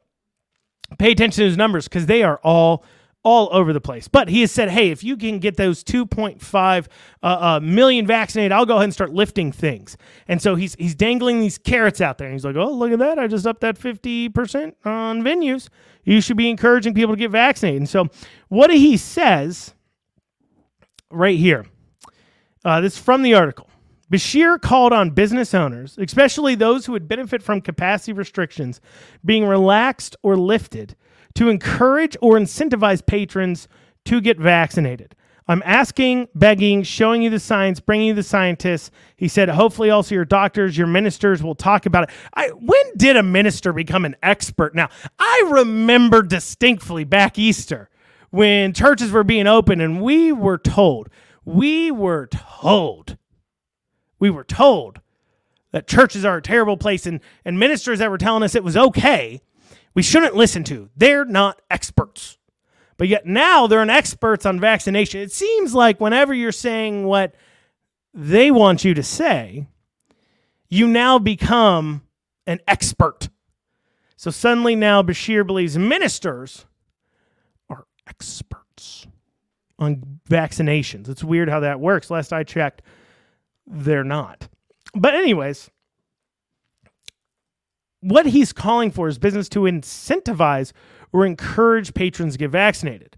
pay 0.97 1.11
attention 1.11 1.43
to 1.43 1.49
those 1.49 1.57
numbers 1.57 1.89
because 1.89 2.05
they 2.05 2.23
are 2.23 2.39
all 2.43 2.85
all 3.27 3.49
over 3.51 3.73
the 3.73 3.81
place. 3.81 4.07
But 4.07 4.29
he 4.29 4.39
has 4.39 4.53
said, 4.53 4.69
hey, 4.69 4.89
if 4.89 5.03
you 5.03 5.17
can 5.17 5.39
get 5.39 5.57
those 5.57 5.83
2.5 5.83 6.87
uh, 7.21 7.25
uh, 7.25 7.59
million 7.61 8.07
vaccinated, 8.07 8.53
I'll 8.53 8.65
go 8.65 8.75
ahead 8.75 8.85
and 8.85 8.93
start 8.93 9.11
lifting 9.11 9.51
things. 9.51 9.97
And 10.29 10.41
so 10.41 10.55
he's 10.55 10.75
he's 10.75 10.95
dangling 10.95 11.41
these 11.41 11.57
carrots 11.57 11.99
out 11.99 12.17
there. 12.17 12.27
And 12.27 12.33
he's 12.33 12.45
like, 12.45 12.55
oh, 12.55 12.71
look 12.71 12.93
at 12.93 12.99
that. 12.99 13.19
I 13.19 13.27
just 13.27 13.45
upped 13.45 13.59
that 13.61 13.77
50% 13.77 14.75
on 14.85 15.23
venues. 15.23 15.67
You 16.05 16.21
should 16.21 16.37
be 16.37 16.49
encouraging 16.49 16.93
people 16.93 17.15
to 17.15 17.19
get 17.19 17.31
vaccinated. 17.31 17.81
And 17.81 17.89
so 17.89 18.07
what 18.47 18.73
he 18.73 18.95
says 18.95 19.73
right 21.11 21.37
here, 21.37 21.65
uh, 22.63 22.79
this 22.79 22.93
is 22.93 22.99
from 22.99 23.23
the 23.23 23.33
article. 23.33 23.67
Beshear 24.09 24.61
called 24.61 24.93
on 24.93 25.09
business 25.09 25.53
owners, 25.53 25.97
especially 25.97 26.55
those 26.55 26.85
who 26.85 26.93
would 26.93 27.09
benefit 27.09 27.43
from 27.43 27.59
capacity 27.59 28.13
restrictions 28.13 28.79
being 29.25 29.45
relaxed 29.45 30.15
or 30.23 30.37
lifted, 30.37 30.95
to 31.37 31.49
encourage 31.49 32.17
or 32.19 32.33
incentivize 32.33 33.05
patrons 33.05 33.67
to 34.05 34.19
get 34.19 34.39
vaccinated. 34.39 35.15
I'm 35.47 35.61
asking, 35.65 36.29
begging, 36.33 36.81
showing 36.81 37.21
you 37.21 37.29
the 37.29 37.39
science, 37.39 37.79
bringing 37.79 38.07
you 38.07 38.13
the 38.15 38.23
scientists. 38.23 38.89
He 39.15 39.27
said, 39.27 39.47
hopefully, 39.47 39.91
also 39.91 40.15
your 40.15 40.25
doctors, 40.25 40.75
your 40.75 40.87
ministers 40.87 41.43
will 41.43 41.53
talk 41.53 41.85
about 41.85 42.05
it. 42.05 42.09
I, 42.33 42.47
when 42.47 42.97
did 42.97 43.15
a 43.17 43.21
minister 43.21 43.71
become 43.71 44.03
an 44.03 44.15
expert? 44.23 44.73
Now, 44.73 44.89
I 45.19 45.47
remember 45.51 46.23
distinctly 46.23 47.03
back 47.03 47.37
Easter 47.37 47.91
when 48.31 48.73
churches 48.73 49.11
were 49.11 49.23
being 49.23 49.45
open 49.45 49.79
and 49.79 50.01
we 50.01 50.31
were 50.31 50.57
told, 50.57 51.07
we 51.45 51.91
were 51.91 52.25
told, 52.25 53.15
we 54.17 54.31
were 54.31 54.43
told 54.43 55.01
that 55.71 55.87
churches 55.87 56.25
are 56.25 56.37
a 56.37 56.41
terrible 56.41 56.77
place 56.77 57.05
and, 57.05 57.21
and 57.45 57.59
ministers 57.59 57.99
that 57.99 58.09
were 58.09 58.17
telling 58.17 58.41
us 58.41 58.55
it 58.55 58.63
was 58.63 58.75
okay 58.75 59.43
we 59.97 60.03
shouldn't 60.03 60.35
listen 60.35 60.63
to. 60.63 60.91
They're 60.95 61.25
not 61.25 61.59
experts. 61.71 62.37
But 62.97 63.07
yet 63.07 63.25
now 63.25 63.65
they're 63.65 63.81
an 63.81 63.89
experts 63.89 64.45
on 64.45 64.59
vaccination. 64.59 65.21
It 65.21 65.31
seems 65.31 65.73
like 65.73 65.99
whenever 65.99 66.35
you're 66.35 66.51
saying 66.51 67.05
what 67.07 67.33
they 68.13 68.51
want 68.51 68.85
you 68.85 68.93
to 68.93 69.01
say, 69.01 69.65
you 70.69 70.85
now 70.85 71.17
become 71.17 72.03
an 72.45 72.59
expert. 72.67 73.29
So 74.17 74.29
suddenly 74.29 74.75
now 74.75 75.01
Beshear 75.01 75.45
believes 75.47 75.79
ministers 75.79 76.67
are 77.67 77.87
experts 78.07 79.07
on 79.79 80.19
vaccinations. 80.29 81.09
It's 81.09 81.23
weird 81.23 81.49
how 81.49 81.61
that 81.61 81.79
works. 81.79 82.11
Last 82.11 82.31
I 82.31 82.43
checked, 82.43 82.83
they're 83.65 84.03
not. 84.03 84.47
But, 84.93 85.15
anyways, 85.15 85.71
what 88.07 88.27
he's 88.27 88.53
calling 88.53 88.91
for 88.91 89.07
is 89.07 89.17
business 89.17 89.49
to 89.49 89.61
incentivize 89.61 90.71
or 91.11 91.25
encourage 91.25 91.93
patrons 91.93 92.33
to 92.33 92.39
get 92.39 92.51
vaccinated. 92.51 93.17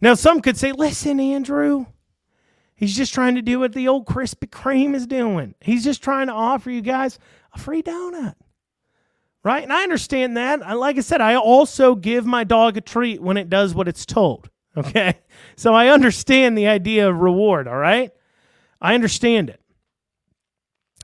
Now, 0.00 0.14
some 0.14 0.40
could 0.40 0.56
say, 0.56 0.72
listen, 0.72 1.18
Andrew, 1.18 1.86
he's 2.74 2.96
just 2.96 3.14
trying 3.14 3.34
to 3.36 3.42
do 3.42 3.60
what 3.60 3.72
the 3.72 3.88
old 3.88 4.06
Krispy 4.06 4.48
Kreme 4.48 4.94
is 4.94 5.06
doing. 5.06 5.54
He's 5.60 5.84
just 5.84 6.02
trying 6.02 6.26
to 6.26 6.32
offer 6.32 6.70
you 6.70 6.82
guys 6.82 7.18
a 7.54 7.58
free 7.58 7.82
donut. 7.82 8.34
Right? 9.42 9.62
And 9.62 9.72
I 9.72 9.82
understand 9.82 10.36
that. 10.36 10.66
I, 10.66 10.72
Like 10.74 10.98
I 10.98 11.00
said, 11.00 11.20
I 11.20 11.36
also 11.36 11.94
give 11.94 12.26
my 12.26 12.44
dog 12.44 12.76
a 12.76 12.80
treat 12.80 13.22
when 13.22 13.36
it 13.36 13.48
does 13.48 13.74
what 13.74 13.88
it's 13.88 14.06
told. 14.06 14.50
Okay? 14.78 15.14
So 15.56 15.72
I 15.72 15.88
understand 15.88 16.58
the 16.58 16.66
idea 16.66 17.08
of 17.08 17.18
reward. 17.18 17.66
All 17.66 17.78
right? 17.78 18.10
I 18.78 18.94
understand 18.94 19.48
it. 19.48 19.58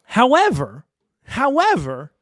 However, 0.02 0.84
however, 1.24 2.12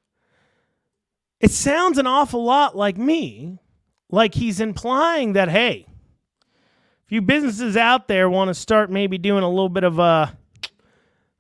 it 1.40 1.50
sounds 1.50 1.98
an 1.98 2.07
awful 2.07 2.44
lot 2.44 2.76
like 2.76 2.98
me, 2.98 3.59
like 4.11 4.35
he's 4.35 4.61
implying 4.61 5.33
that, 5.33 5.48
hey, 5.48 5.87
if 7.07 7.12
you 7.12 7.22
businesses 7.22 7.76
out 7.76 8.09
there 8.09 8.29
want 8.29 8.48
to 8.48 8.55
start 8.55 8.90
maybe 8.90 9.18
doing 9.18 9.42
a 9.42 9.48
little 9.48 9.68
bit 9.70 9.85
of 9.85 9.98
uh, 9.98 10.26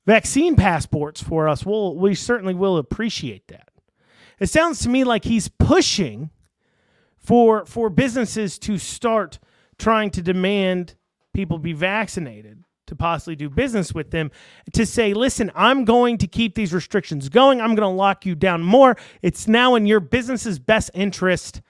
vaccine 0.06 0.56
passports 0.56 1.22
for 1.22 1.48
us. 1.48 1.64
We'll, 1.64 1.96
we 1.96 2.14
certainly 2.14 2.54
will 2.54 2.78
appreciate 2.78 3.46
that. 3.48 3.68
It 4.40 4.48
sounds 4.48 4.80
to 4.80 4.88
me 4.88 5.04
like 5.04 5.24
he's 5.24 5.48
pushing 5.48 6.30
for, 7.18 7.66
for 7.66 7.90
businesses 7.90 8.58
to 8.60 8.78
start 8.78 9.38
trying 9.78 10.10
to 10.12 10.22
demand 10.22 10.94
people 11.34 11.58
be 11.58 11.74
vaccinated 11.74 12.64
to 12.90 12.96
possibly 12.96 13.34
do 13.34 13.48
business 13.48 13.94
with 13.94 14.10
them 14.10 14.30
to 14.72 14.84
say, 14.84 15.14
listen, 15.14 15.50
I'm 15.54 15.84
going 15.84 16.18
to 16.18 16.26
keep 16.26 16.54
these 16.54 16.74
restrictions 16.74 17.28
going. 17.28 17.60
I'm 17.60 17.74
going 17.74 17.88
to 17.88 17.96
lock 17.96 18.26
you 18.26 18.34
down 18.34 18.62
more. 18.62 18.96
It's 19.22 19.48
now 19.48 19.74
in 19.74 19.86
your 19.86 20.00
business's 20.00 20.58
best 20.58 20.90
interest 20.92 21.62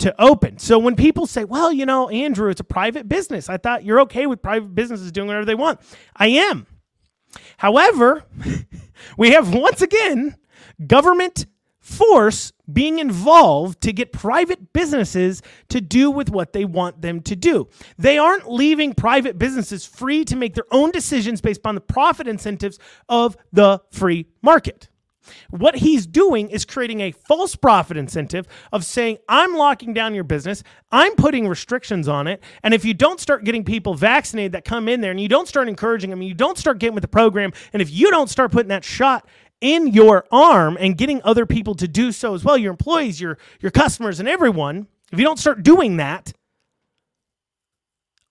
to 0.00 0.14
open. 0.20 0.58
So 0.58 0.78
when 0.78 0.96
people 0.96 1.26
say, 1.26 1.44
well, 1.44 1.72
you 1.72 1.86
know, 1.86 2.08
Andrew, 2.08 2.50
it's 2.50 2.60
a 2.60 2.64
private 2.64 3.08
business. 3.08 3.48
I 3.48 3.56
thought 3.56 3.84
you're 3.84 4.00
okay 4.00 4.26
with 4.26 4.42
private 4.42 4.74
businesses 4.74 5.12
doing 5.12 5.28
whatever 5.28 5.46
they 5.46 5.54
want. 5.54 5.80
I 6.14 6.28
am. 6.28 6.66
However, 7.56 8.24
we 9.18 9.30
have 9.30 9.54
once 9.54 9.82
again 9.82 10.36
government 10.86 11.46
force 11.86 12.52
being 12.72 12.98
involved 12.98 13.80
to 13.80 13.92
get 13.92 14.12
private 14.12 14.72
businesses 14.72 15.40
to 15.68 15.80
do 15.80 16.10
with 16.10 16.28
what 16.28 16.52
they 16.52 16.64
want 16.64 17.00
them 17.00 17.20
to 17.20 17.36
do. 17.36 17.68
They 17.96 18.18
aren't 18.18 18.50
leaving 18.50 18.92
private 18.92 19.38
businesses 19.38 19.86
free 19.86 20.24
to 20.24 20.34
make 20.34 20.54
their 20.54 20.64
own 20.72 20.90
decisions 20.90 21.40
based 21.40 21.60
upon 21.60 21.76
the 21.76 21.80
profit 21.80 22.26
incentives 22.26 22.80
of 23.08 23.36
the 23.52 23.80
free 23.92 24.26
market. 24.42 24.88
What 25.50 25.76
he's 25.76 26.06
doing 26.06 26.50
is 26.50 26.64
creating 26.64 27.00
a 27.00 27.12
false 27.12 27.56
profit 27.56 27.96
incentive 27.96 28.46
of 28.72 28.84
saying, 28.84 29.18
I'm 29.28 29.54
locking 29.56 29.92
down 29.92 30.14
your 30.14 30.24
business, 30.24 30.62
I'm 30.92 31.14
putting 31.16 31.48
restrictions 31.48 32.08
on 32.08 32.26
it, 32.26 32.42
and 32.62 32.72
if 32.74 32.84
you 32.84 32.94
don't 32.94 33.20
start 33.20 33.44
getting 33.44 33.64
people 33.64 33.94
vaccinated 33.94 34.52
that 34.52 34.64
come 34.64 34.88
in 34.88 35.00
there 35.00 35.10
and 35.10 35.20
you 35.20 35.28
don't 35.28 35.48
start 35.48 35.68
encouraging 35.68 36.10
them, 36.10 36.22
you 36.22 36.34
don't 36.34 36.58
start 36.58 36.78
getting 36.78 36.94
with 36.94 37.02
the 37.02 37.08
program, 37.08 37.52
and 37.72 37.82
if 37.82 37.90
you 37.90 38.10
don't 38.10 38.30
start 38.30 38.52
putting 38.52 38.68
that 38.68 38.84
shot 38.84 39.28
in 39.60 39.88
your 39.88 40.26
arm 40.30 40.76
and 40.78 40.96
getting 40.96 41.20
other 41.22 41.46
people 41.46 41.74
to 41.76 41.88
do 41.88 42.12
so 42.12 42.34
as 42.34 42.44
well, 42.44 42.58
your 42.58 42.70
employees, 42.70 43.20
your, 43.20 43.38
your 43.60 43.70
customers, 43.70 44.20
and 44.20 44.28
everyone, 44.28 44.86
if 45.12 45.18
you 45.18 45.24
don't 45.24 45.38
start 45.38 45.62
doing 45.62 45.96
that, 45.96 46.32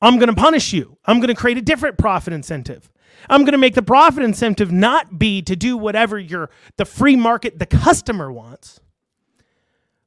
I'm 0.01 0.17
going 0.17 0.29
to 0.29 0.35
punish 0.35 0.73
you. 0.73 0.97
I'm 1.05 1.17
going 1.19 1.29
to 1.29 1.35
create 1.35 1.57
a 1.57 1.61
different 1.61 1.97
profit 1.97 2.33
incentive. 2.33 2.91
I'm 3.29 3.41
going 3.41 3.53
to 3.53 3.57
make 3.57 3.75
the 3.75 3.81
profit 3.81 4.23
incentive 4.23 4.71
not 4.71 5.17
be 5.17 5.41
to 5.43 5.55
do 5.55 5.77
whatever 5.77 6.19
your 6.19 6.49
the 6.77 6.85
free 6.85 7.15
market 7.15 7.59
the 7.59 7.65
customer 7.65 8.31
wants, 8.31 8.79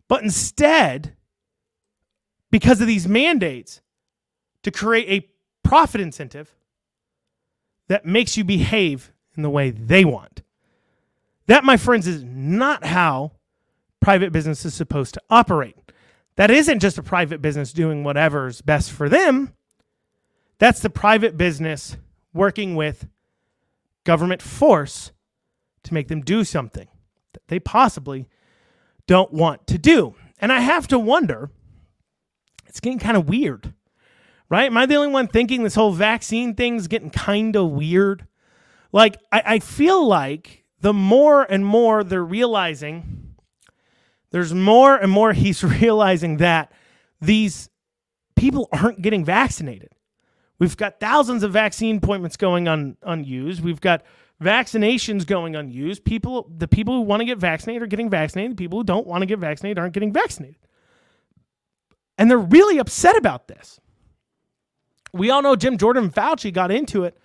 but 0.06 0.22
instead 0.22 1.16
because 2.50 2.80
of 2.80 2.86
these 2.86 3.08
mandates 3.08 3.80
to 4.62 4.70
create 4.70 5.08
a 5.08 5.66
profit 5.66 6.00
incentive 6.00 6.54
that 7.88 8.04
makes 8.04 8.36
you 8.36 8.44
behave 8.44 9.12
in 9.36 9.42
the 9.42 9.50
way 9.50 9.70
they 9.70 10.04
want. 10.04 10.42
That, 11.48 11.64
my 11.64 11.76
friends, 11.76 12.06
is 12.06 12.22
not 12.22 12.84
how 12.84 13.32
private 14.00 14.32
business 14.32 14.64
is 14.64 14.74
supposed 14.74 15.14
to 15.14 15.22
operate. 15.28 15.76
That 16.36 16.50
isn't 16.50 16.78
just 16.78 16.98
a 16.98 17.02
private 17.02 17.42
business 17.42 17.72
doing 17.72 18.04
whatever's 18.04 18.62
best 18.62 18.92
for 18.92 19.08
them. 19.08 19.54
That's 20.58 20.80
the 20.80 20.90
private 20.90 21.36
business 21.36 21.96
working 22.32 22.76
with 22.76 23.08
government 24.04 24.42
force 24.42 25.10
to 25.84 25.94
make 25.94 26.08
them 26.08 26.20
do 26.20 26.44
something 26.44 26.88
that 27.32 27.42
they 27.48 27.58
possibly 27.58 28.28
don't 29.06 29.32
want 29.32 29.66
to 29.68 29.78
do. 29.78 30.14
And 30.38 30.52
I 30.52 30.60
have 30.60 30.86
to 30.88 30.98
wonder, 30.98 31.50
it's 32.66 32.80
getting 32.80 32.98
kind 32.98 33.16
of 33.16 33.28
weird, 33.28 33.72
right? 34.48 34.66
Am 34.66 34.76
I 34.76 34.86
the 34.86 34.96
only 34.96 35.12
one 35.12 35.28
thinking 35.28 35.62
this 35.62 35.74
whole 35.74 35.92
vaccine 35.92 36.54
thing's 36.54 36.88
getting 36.88 37.10
kind 37.10 37.56
of 37.56 37.70
weird? 37.70 38.26
Like, 38.92 39.16
I, 39.32 39.42
I 39.44 39.58
feel 39.58 40.06
like 40.06 40.64
the 40.80 40.92
more 40.92 41.42
and 41.42 41.64
more 41.64 42.04
they're 42.04 42.24
realizing, 42.24 43.34
there's 44.30 44.54
more 44.54 44.96
and 44.96 45.10
more 45.10 45.32
he's 45.32 45.62
realizing 45.80 46.38
that 46.38 46.72
these 47.20 47.68
people 48.36 48.68
aren't 48.72 49.02
getting 49.02 49.24
vaccinated. 49.24 49.90
We've 50.58 50.76
got 50.76 51.00
thousands 51.00 51.42
of 51.42 51.52
vaccine 51.52 51.98
appointments 51.98 52.36
going 52.36 52.68
on 52.68 52.96
unused. 53.02 53.62
We've 53.62 53.80
got 53.80 54.02
vaccinations 54.42 55.26
going 55.26 55.56
unused. 55.56 56.04
People, 56.04 56.50
the 56.54 56.68
people 56.68 56.94
who 56.94 57.02
want 57.02 57.20
to 57.20 57.24
get 57.24 57.38
vaccinated 57.38 57.82
are 57.82 57.86
getting 57.86 58.10
vaccinated. 58.10 58.52
The 58.52 58.62
people 58.62 58.78
who 58.78 58.84
don't 58.84 59.06
want 59.06 59.22
to 59.22 59.26
get 59.26 59.38
vaccinated 59.38 59.78
aren't 59.78 59.94
getting 59.94 60.12
vaccinated. 60.12 60.56
And 62.16 62.28
they're 62.28 62.38
really 62.38 62.78
upset 62.78 63.16
about 63.16 63.46
this. 63.46 63.80
We 65.12 65.30
all 65.30 65.42
know 65.42 65.56
Jim 65.56 65.78
Jordan 65.78 66.04
and 66.04 66.14
Fauci 66.14 66.52
got 66.52 66.70
into 66.70 67.04
it 67.04 67.16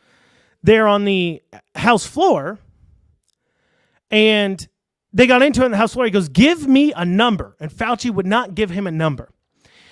there 0.61 0.87
on 0.87 1.05
the 1.05 1.41
House 1.75 2.05
floor 2.05 2.59
and 4.13 4.67
they 5.11 5.25
got 5.25 5.41
into 5.41 5.63
it 5.63 5.65
in 5.65 5.71
the 5.71 5.77
House 5.77 5.93
floor. 5.93 6.05
He 6.05 6.11
goes, 6.11 6.29
Give 6.29 6.67
me 6.67 6.93
a 6.95 7.03
number. 7.03 7.57
And 7.59 7.71
Fauci 7.71 8.13
would 8.13 8.27
not 8.27 8.53
give 8.53 8.69
him 8.69 8.85
a 8.85 8.91
number. 8.91 9.29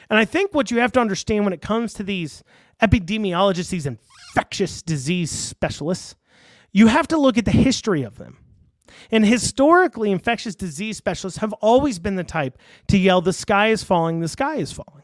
And 0.09 0.19
I 0.19 0.25
think 0.25 0.53
what 0.53 0.69
you 0.69 0.79
have 0.79 0.91
to 0.93 0.99
understand 0.99 1.43
when 1.43 1.53
it 1.53 1.61
comes 1.61 1.93
to 1.95 2.03
these 2.03 2.43
epidemiologists, 2.81 3.69
these 3.69 3.87
infectious 3.87 4.83
disease 4.83 5.31
specialists, 5.31 6.15
you 6.71 6.87
have 6.87 7.07
to 7.07 7.17
look 7.17 7.37
at 7.37 7.45
the 7.45 7.51
history 7.51 8.03
of 8.03 8.19
them. 8.19 8.37
And 9.09 9.25
historically, 9.25 10.11
infectious 10.11 10.53
disease 10.53 10.97
specialists 10.97 11.39
have 11.39 11.53
always 11.53 11.97
been 11.97 12.15
the 12.15 12.23
type 12.23 12.59
to 12.89 12.99
yell, 12.99 13.21
The 13.21 13.33
sky 13.33 13.69
is 13.69 13.83
falling, 13.83 14.19
the 14.19 14.27
sky 14.27 14.57
is 14.57 14.71
falling. 14.71 15.03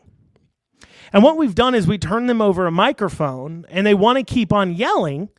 And 1.12 1.24
what 1.24 1.38
we've 1.38 1.56
done 1.56 1.74
is 1.74 1.88
we 1.88 1.98
turn 1.98 2.28
them 2.28 2.42
over 2.42 2.68
a 2.68 2.72
microphone 2.72 3.66
and 3.70 3.88
they 3.88 3.96
want 3.96 4.20
to 4.20 4.24
keep 4.24 4.54
on 4.54 4.76
yelling, 4.76 5.30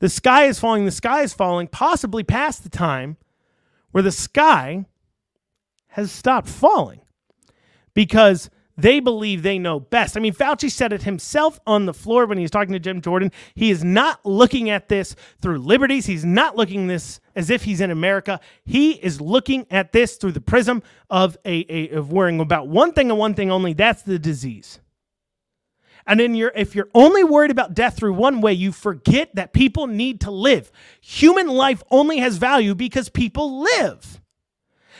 the 0.00 0.08
sky 0.08 0.44
is 0.44 0.58
falling, 0.58 0.84
the 0.84 0.90
sky 0.90 1.22
is 1.22 1.32
falling, 1.32 1.68
possibly 1.68 2.24
past 2.24 2.62
the 2.62 2.68
time 2.68 3.16
where 3.92 4.02
the 4.02 4.12
sky 4.12 4.86
has 5.88 6.10
stopped 6.10 6.48
falling 6.48 7.00
because 7.94 8.50
they 8.76 8.98
believe 8.98 9.42
they 9.42 9.58
know 9.58 9.78
best. 9.78 10.16
I 10.16 10.20
mean, 10.20 10.32
Fauci 10.32 10.70
said 10.70 10.92
it 10.92 11.02
himself 11.02 11.60
on 11.66 11.84
the 11.84 11.92
floor 11.92 12.24
when 12.24 12.38
he 12.38 12.42
was 12.42 12.50
talking 12.50 12.72
to 12.72 12.78
Jim 12.78 13.02
Jordan. 13.02 13.30
He 13.54 13.70
is 13.70 13.84
not 13.84 14.24
looking 14.24 14.70
at 14.70 14.88
this 14.88 15.14
through 15.40 15.58
liberties. 15.58 16.06
He's 16.06 16.24
not 16.24 16.56
looking 16.56 16.86
this 16.86 17.20
as 17.36 17.50
if 17.50 17.64
he's 17.64 17.80
in 17.80 17.90
America. 17.90 18.40
He 18.64 18.92
is 18.92 19.20
looking 19.20 19.66
at 19.70 19.92
this 19.92 20.16
through 20.16 20.32
the 20.32 20.40
prism 20.40 20.82
of 21.10 21.36
a, 21.44 21.66
a 21.68 21.90
of 21.90 22.10
worrying 22.10 22.40
about 22.40 22.68
one 22.68 22.92
thing 22.92 23.10
and 23.10 23.18
one 23.18 23.34
thing 23.34 23.50
only. 23.50 23.74
That's 23.74 24.02
the 24.02 24.18
disease. 24.18 24.80
And 26.10 26.36
you're 26.36 26.50
if 26.56 26.74
you're 26.74 26.88
only 26.92 27.22
worried 27.22 27.52
about 27.52 27.72
death 27.72 27.96
through 27.96 28.14
one 28.14 28.40
way, 28.40 28.52
you 28.52 28.72
forget 28.72 29.32
that 29.36 29.52
people 29.52 29.86
need 29.86 30.22
to 30.22 30.32
live. 30.32 30.72
Human 31.00 31.46
life 31.46 31.84
only 31.88 32.18
has 32.18 32.36
value 32.36 32.74
because 32.74 33.08
people 33.08 33.60
live. 33.62 34.20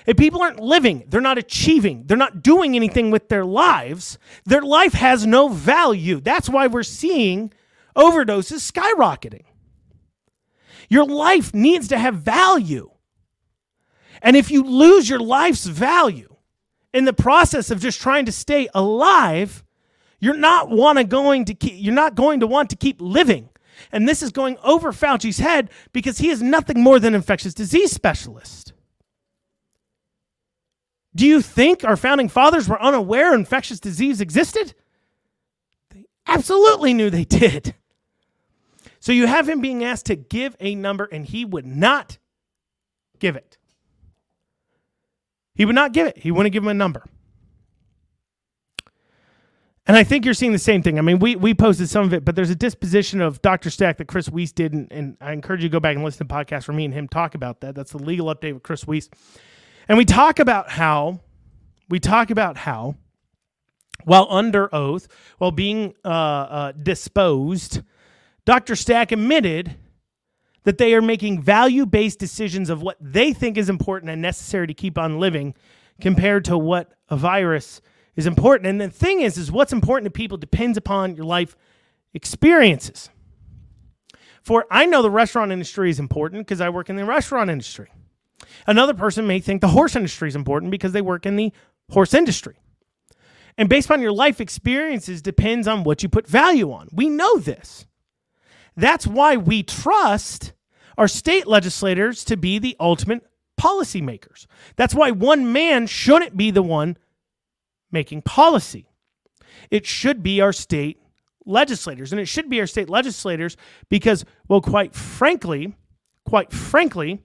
If 0.07 0.17
people 0.17 0.41
aren't 0.41 0.61
living, 0.61 1.03
they're 1.09 1.21
not 1.21 1.37
achieving, 1.37 2.05
they're 2.07 2.17
not 2.17 2.45
doing 2.45 2.77
anything 2.77 3.11
with 3.11 3.29
their 3.29 3.45
lives, 3.45 4.19
their 4.45 4.63
life 4.63 4.93
has 4.93 5.27
no 5.27 5.49
value. 5.49 6.21
That's 6.21 6.49
why 6.49 6.69
we're 6.69 6.85
seeing 6.85 7.53
overdoses 7.97 8.71
skyrocketing. 8.71 9.45
Your 10.89 11.07
life 11.07 11.53
needs 11.53 11.89
to 11.89 11.99
have 11.99 12.15
value. 12.15 12.89
And 14.23 14.37
if 14.37 14.49
you 14.53 14.63
lose 14.63 15.09
your 15.09 15.21
life's 15.21 15.67
value 15.67 16.37
in 16.95 17.05
the 17.05 17.13
process 17.13 17.73
of 17.73 17.81
just 17.81 18.01
trying 18.01 18.27
to 18.27 18.33
stay 18.33 18.69
alive, 18.75 19.65
you're 20.21 20.37
not 20.37 20.69
want 20.69 20.99
to 20.99 21.05
going 21.05 21.47
to 21.47 21.55
keep, 21.55 21.75
you're 21.77 21.95
not 21.95 22.15
going 22.15 22.41
to 22.41 22.47
want 22.47 22.71
to 22.71 22.77
keep 22.77 23.01
living. 23.01 23.49
And 23.91 24.09
this 24.09 24.23
is 24.23 24.31
going 24.31 24.59
over 24.63 24.93
Fauci's 24.93 25.39
head 25.39 25.71
because 25.93 26.19
he 26.19 26.29
is 26.29 26.43
nothing 26.43 26.83
more 26.83 26.99
than 26.99 27.15
infectious 27.15 27.55
disease 27.55 27.91
specialist. 27.91 28.73
Do 31.15 31.27
you 31.27 31.43
think 31.43 31.83
our 31.83 31.97
founding 31.97 32.29
fathers 32.29 32.69
were 32.69 32.81
unaware 32.81 33.35
infectious 33.35 33.81
disease 33.81 34.21
existed? 34.21 34.75
They 35.91 36.05
absolutely 36.27 36.95
knew 36.95 37.11
they 37.11 37.25
did. 37.25 37.75
So 39.01 39.13
you 39.13 39.27
have 39.27 39.49
him 39.49 39.61
being 39.61 39.83
asked 39.83 40.07
to 40.07 40.17
give 40.17 40.55
a 40.61 40.75
number, 40.75 41.09
and 41.11 41.25
he 41.25 41.45
would 41.45 41.67
not 41.67 42.19
give 43.19 43.35
it. 43.35 43.57
He 45.55 45.65
would 45.65 45.75
not 45.75 45.93
give 45.93 46.07
it. 46.07 46.19
He 46.19 46.31
wouldn't 46.31 46.53
give 46.53 46.63
him 46.63 46.69
a 46.69 46.75
number. 46.75 47.05
And 49.91 49.97
I 49.97 50.05
think 50.05 50.25
you're 50.25 50.35
seeing 50.35 50.53
the 50.53 50.59
same 50.61 50.85
thing. 50.85 51.01
I 51.01 51.03
mean, 51.03 51.19
we, 51.19 51.35
we 51.35 51.53
posted 51.53 51.89
some 51.89 52.05
of 52.05 52.15
it, 52.15 52.25
but 52.25 52.37
there's 52.37 52.49
a 52.49 52.55
disposition 52.55 53.21
of 53.21 53.43
Dr. 53.43 53.71
Stack 53.71 53.97
that 53.97 54.07
Chris 54.07 54.29
Wiest 54.29 54.55
did, 54.55 54.73
and, 54.73 54.87
and 54.93 55.17
I 55.21 55.33
encourage 55.33 55.65
you 55.65 55.69
to 55.69 55.73
go 55.73 55.81
back 55.81 55.97
and 55.97 56.05
listen 56.05 56.29
to 56.29 56.33
podcasts 56.33 56.63
for 56.63 56.73
me 56.73 56.85
and 56.85 56.95
him 56.95 57.09
talk 57.09 57.35
about 57.35 57.61
that. 57.63 57.75
That's 57.75 57.91
the 57.91 57.99
legal 57.99 58.33
update 58.33 58.55
with 58.55 58.63
Chris 58.63 58.85
Wiest. 58.85 59.09
And 59.89 59.99
we 59.99 60.05
talk 60.05 60.39
about 60.39 60.71
how, 60.71 61.19
we 61.89 61.99
talk 61.99 62.31
about 62.31 62.57
how, 62.57 62.95
while 64.05 64.29
under 64.31 64.73
oath, 64.73 65.09
while 65.39 65.51
being 65.51 65.95
uh, 66.05 66.09
uh, 66.09 66.73
disposed, 66.81 67.83
Dr. 68.45 68.77
Stack 68.77 69.11
admitted 69.11 69.75
that 70.63 70.79
they 70.79 70.95
are 70.95 71.03
making 71.03 71.43
value 71.43 71.85
based 71.85 72.21
decisions 72.21 72.71
of 72.71 72.81
what 72.81 72.97
they 73.01 73.33
think 73.33 73.59
is 73.59 73.69
important 73.69 74.09
and 74.09 74.23
necessary 74.23 74.69
to 74.69 74.75
keep 74.75 74.97
on 74.97 75.19
living 75.19 75.53
compared 76.01 76.45
to 76.45 76.57
what 76.57 76.93
a 77.09 77.17
virus 77.17 77.83
is 78.21 78.27
important. 78.27 78.69
And 78.69 78.81
the 78.81 78.89
thing 78.89 79.21
is, 79.21 79.37
is 79.37 79.51
what's 79.51 79.73
important 79.73 80.05
to 80.05 80.11
people 80.17 80.39
depends 80.39 80.79
upon 80.79 81.17
your 81.17 81.25
life 81.25 81.57
experiences. 82.15 83.11
For 84.43 84.67
I 84.71 84.87
know 84.87 85.03
the 85.03 85.11
restaurant 85.11 85.53
industry 85.53 85.91
is 85.91 85.99
important 85.99 86.47
because 86.47 86.61
I 86.61 86.69
work 86.69 86.89
in 86.89 86.97
the 86.97 87.05
restaurant 87.05 87.51
industry. 87.51 87.91
Another 88.67 88.95
person 88.95 89.27
may 89.27 89.41
think 89.41 89.61
the 89.61 89.69
horse 89.69 89.97
industry 89.97 90.29
is 90.29 90.37
important 90.37 90.71
because 90.71 90.93
they 90.93 91.03
work 91.03 91.27
in 91.27 91.37
the 91.37 91.53
horse 91.91 92.15
industry. 92.15 92.57
And 93.59 93.69
based 93.69 93.91
on 93.91 94.01
your 94.01 94.13
life 94.13 94.41
experiences 94.41 95.21
depends 95.21 95.67
on 95.67 95.85
what 95.85 96.03
you 96.03 96.09
put 96.09 96.27
value 96.27 96.73
on. 96.73 96.89
We 96.93 97.09
know 97.09 97.39
this. 97.39 97.87
That's 98.77 99.07
why 99.07 99.37
we 99.37 99.63
trust 99.63 100.53
our 100.97 101.09
state 101.09 101.47
legislators 101.47 102.25
to 102.25 102.37
be 102.37 102.59
the 102.59 102.77
ultimate 102.81 103.27
policymakers. 103.61 104.47
That's 104.77 104.95
why 104.95 105.11
one 105.11 105.53
man 105.53 105.87
shouldn't 105.87 106.37
be 106.37 106.51
the 106.51 106.63
one 106.63 106.97
making 107.91 108.23
policy. 108.23 108.87
It 109.71 109.87
should 109.87 110.23
be 110.23 110.41
our 110.41 110.53
state 110.53 111.01
legislators. 111.45 112.13
And 112.13 112.21
it 112.21 112.27
should 112.27 112.49
be 112.49 112.61
our 112.61 112.67
state 112.67 112.89
legislators 112.89 113.57
because, 113.89 114.25
well, 114.49 114.61
quite 114.61 114.95
frankly, 114.95 115.75
quite 116.25 116.53
frankly, 116.53 117.23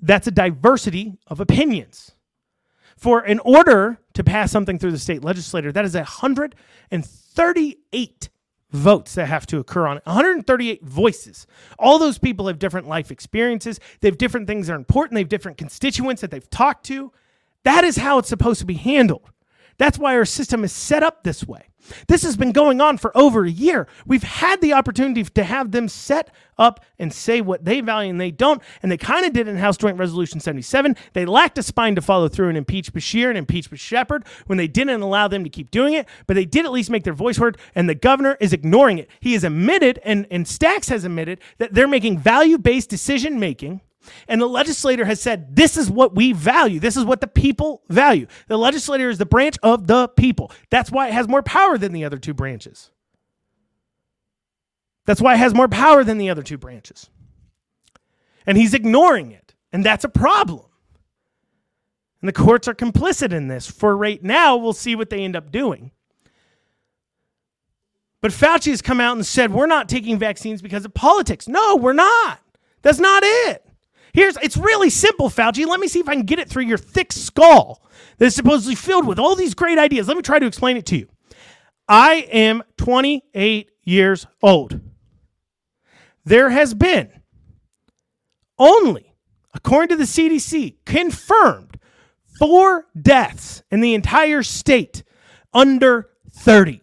that's 0.00 0.26
a 0.26 0.32
diversity 0.32 1.18
of 1.28 1.38
opinions. 1.40 2.12
For 2.96 3.24
in 3.24 3.38
order 3.40 3.98
to 4.14 4.24
pass 4.24 4.50
something 4.50 4.78
through 4.78 4.92
the 4.92 4.98
state 4.98 5.24
legislature, 5.24 5.72
that 5.72 5.84
is 5.84 5.94
138 5.94 8.28
votes 8.70 9.14
that 9.14 9.26
have 9.26 9.46
to 9.46 9.58
occur 9.58 9.86
on 9.86 9.98
it. 9.98 10.06
138 10.06 10.82
voices. 10.82 11.46
All 11.78 11.98
those 11.98 12.18
people 12.18 12.46
have 12.46 12.58
different 12.58 12.88
life 12.88 13.10
experiences. 13.10 13.78
They 14.00 14.08
have 14.08 14.18
different 14.18 14.46
things 14.46 14.66
that 14.66 14.72
are 14.72 14.76
important. 14.76 15.14
They 15.14 15.20
have 15.20 15.28
different 15.28 15.58
constituents 15.58 16.22
that 16.22 16.30
they've 16.30 16.50
talked 16.50 16.86
to. 16.86 17.12
That 17.64 17.84
is 17.84 17.96
how 17.96 18.18
it's 18.18 18.28
supposed 18.28 18.60
to 18.60 18.66
be 18.66 18.74
handled. 18.74 19.30
That's 19.78 19.98
why 19.98 20.16
our 20.16 20.24
system 20.24 20.64
is 20.64 20.72
set 20.72 21.02
up 21.02 21.24
this 21.24 21.44
way. 21.44 21.68
This 22.06 22.22
has 22.22 22.36
been 22.36 22.52
going 22.52 22.80
on 22.80 22.98
for 22.98 23.16
over 23.16 23.44
a 23.44 23.50
year. 23.50 23.88
We've 24.06 24.22
had 24.22 24.60
the 24.60 24.72
opportunity 24.72 25.24
to 25.24 25.44
have 25.44 25.72
them 25.72 25.88
set 25.88 26.30
up 26.56 26.84
and 26.98 27.12
say 27.12 27.40
what 27.40 27.64
they 27.64 27.80
value 27.80 28.10
and 28.10 28.20
they 28.20 28.30
don't. 28.30 28.62
And 28.82 28.92
they 28.92 28.96
kind 28.96 29.26
of 29.26 29.32
did 29.32 29.48
in 29.48 29.56
House 29.56 29.76
Joint 29.76 29.98
Resolution 29.98 30.38
77. 30.38 30.96
They 31.12 31.26
lacked 31.26 31.58
a 31.58 31.62
spine 31.62 31.96
to 31.96 32.02
follow 32.02 32.28
through 32.28 32.50
and 32.50 32.58
impeach 32.58 32.92
Beshear 32.92 33.28
and 33.28 33.38
impeach 33.38 33.68
Shepherd 33.74 34.24
when 34.46 34.58
they 34.58 34.68
didn't 34.68 35.02
allow 35.02 35.26
them 35.26 35.42
to 35.44 35.50
keep 35.50 35.70
doing 35.70 35.94
it. 35.94 36.06
But 36.26 36.34
they 36.34 36.44
did 36.44 36.64
at 36.64 36.72
least 36.72 36.90
make 36.90 37.04
their 37.04 37.12
voice 37.12 37.38
heard, 37.38 37.58
and 37.74 37.88
the 37.88 37.94
governor 37.94 38.36
is 38.40 38.52
ignoring 38.52 38.98
it. 38.98 39.10
He 39.20 39.32
has 39.32 39.42
admitted, 39.44 39.98
and, 40.04 40.26
and 40.30 40.46
Stacks 40.46 40.88
has 40.88 41.04
admitted, 41.04 41.40
that 41.58 41.74
they're 41.74 41.88
making 41.88 42.18
value 42.18 42.58
based 42.58 42.90
decision 42.90 43.40
making 43.40 43.80
and 44.28 44.40
the 44.40 44.46
legislator 44.46 45.04
has 45.04 45.20
said, 45.20 45.54
this 45.56 45.76
is 45.76 45.90
what 45.90 46.14
we 46.14 46.32
value. 46.32 46.80
This 46.80 46.96
is 46.96 47.04
what 47.04 47.20
the 47.20 47.26
people 47.26 47.82
value. 47.88 48.26
The 48.48 48.56
legislator 48.56 49.10
is 49.10 49.18
the 49.18 49.26
branch 49.26 49.56
of 49.62 49.86
the 49.86 50.08
people. 50.08 50.50
That's 50.70 50.90
why 50.90 51.08
it 51.08 51.14
has 51.14 51.28
more 51.28 51.42
power 51.42 51.78
than 51.78 51.92
the 51.92 52.04
other 52.04 52.18
two 52.18 52.34
branches. 52.34 52.90
That's 55.04 55.20
why 55.20 55.34
it 55.34 55.38
has 55.38 55.54
more 55.54 55.68
power 55.68 56.04
than 56.04 56.18
the 56.18 56.30
other 56.30 56.42
two 56.42 56.58
branches. 56.58 57.10
And 58.46 58.56
he's 58.56 58.74
ignoring 58.74 59.32
it. 59.32 59.54
And 59.72 59.84
that's 59.84 60.04
a 60.04 60.08
problem. 60.08 60.66
And 62.20 62.28
the 62.28 62.32
courts 62.32 62.68
are 62.68 62.74
complicit 62.74 63.32
in 63.32 63.48
this. 63.48 63.66
For 63.66 63.96
right 63.96 64.22
now, 64.22 64.56
we'll 64.56 64.72
see 64.72 64.94
what 64.94 65.10
they 65.10 65.24
end 65.24 65.34
up 65.34 65.50
doing. 65.50 65.90
But 68.20 68.30
Fauci 68.30 68.70
has 68.70 68.80
come 68.80 69.00
out 69.00 69.16
and 69.16 69.26
said, 69.26 69.52
we're 69.52 69.66
not 69.66 69.88
taking 69.88 70.16
vaccines 70.18 70.62
because 70.62 70.84
of 70.84 70.94
politics. 70.94 71.48
No, 71.48 71.74
we're 71.74 71.92
not. 71.92 72.38
That's 72.82 73.00
not 73.00 73.24
it. 73.24 73.66
Here's 74.12 74.36
it's 74.38 74.56
really 74.56 74.90
simple, 74.90 75.30
Fauci. 75.30 75.66
Let 75.66 75.80
me 75.80 75.88
see 75.88 76.00
if 76.00 76.08
I 76.08 76.14
can 76.14 76.24
get 76.24 76.38
it 76.38 76.48
through 76.48 76.64
your 76.64 76.78
thick 76.78 77.12
skull 77.12 77.82
that 78.18 78.26
is 78.26 78.34
supposedly 78.34 78.74
filled 78.74 79.06
with 79.06 79.18
all 79.18 79.34
these 79.34 79.54
great 79.54 79.78
ideas. 79.78 80.06
Let 80.06 80.16
me 80.16 80.22
try 80.22 80.38
to 80.38 80.46
explain 80.46 80.76
it 80.76 80.86
to 80.86 80.98
you. 80.98 81.08
I 81.88 82.26
am 82.30 82.62
28 82.76 83.70
years 83.84 84.26
old. 84.42 84.80
There 86.24 86.50
has 86.50 86.74
been 86.74 87.10
only, 88.58 89.14
according 89.54 89.88
to 89.88 89.96
the 89.96 90.04
CDC, 90.04 90.76
confirmed 90.84 91.78
four 92.38 92.86
deaths 93.00 93.62
in 93.70 93.80
the 93.80 93.94
entire 93.94 94.42
state 94.42 95.02
under 95.52 96.10
30. 96.30 96.80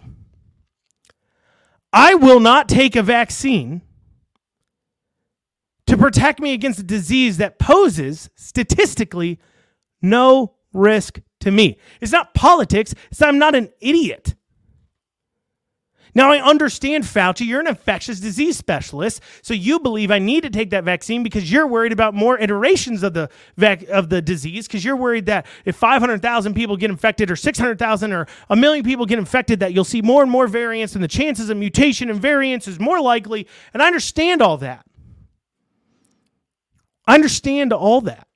I 1.94 2.15
will 2.15 2.39
not 2.39 2.68
take 2.68 2.96
a 2.96 3.04
vaccine 3.04 3.82
protect 6.00 6.40
me 6.40 6.54
against 6.54 6.80
a 6.80 6.84
disease 6.84 7.38
that 7.38 7.60
poses 7.60 8.30
statistically 8.36 9.40
no 10.02 10.56
risk 10.74 11.20
to 11.42 11.52
me. 11.52 11.78
It's 12.02 12.12
not 12.12 12.34
politics, 12.34 12.96
it's 13.12 13.22
I'm 13.22 13.38
not 13.38 13.56
an 13.56 13.70
idiot. 13.82 14.36
Now, 16.16 16.32
I 16.32 16.42
understand, 16.42 17.04
Fauci, 17.04 17.46
you're 17.46 17.60
an 17.60 17.68
infectious 17.68 18.20
disease 18.20 18.58
specialist, 18.58 19.22
so 19.44 19.54
you 19.54 19.80
believe 19.80 20.10
I 20.10 20.18
need 20.18 20.42
to 20.42 20.50
take 20.50 20.72
that 20.72 20.84
vaccine 20.84 21.22
because 21.22 21.52
you're 21.52 21.68
worried 21.68 21.92
about 21.92 22.16
more 22.16 22.38
iterations 22.40 23.04
of 23.04 23.14
the 23.14 23.30
vac- 23.58 23.88
of 23.90 24.10
the 24.10 24.22
disease 24.22 24.68
because 24.68 24.84
you're 24.84 24.96
worried 24.96 25.28
that 25.28 25.46
if 25.66 25.76
500,000 25.76 26.56
people 26.56 26.78
get 26.78 26.90
infected 26.90 27.30
or 27.30 27.36
600,000 27.36 28.12
or 28.12 28.26
a 28.50 28.56
million 28.56 28.84
people 28.84 29.06
get 29.06 29.20
infected 29.20 29.60
that 29.60 29.74
you'll 29.74 29.84
see 29.84 30.02
more 30.02 30.24
and 30.24 30.32
more 30.32 30.48
variants 30.48 30.96
and 30.96 31.04
the 31.04 31.08
chances 31.08 31.50
of 31.50 31.58
mutation 31.58 32.10
and 32.10 32.20
variants 32.20 32.68
is 32.68 32.80
more 32.80 33.00
likely, 33.00 33.48
and 33.74 33.84
I 33.84 33.88
understand 33.88 34.42
all 34.42 34.58
that. 34.58 34.88
I 37.10 37.15
understand 37.15 37.74
all 37.74 38.02
that. 38.02 38.28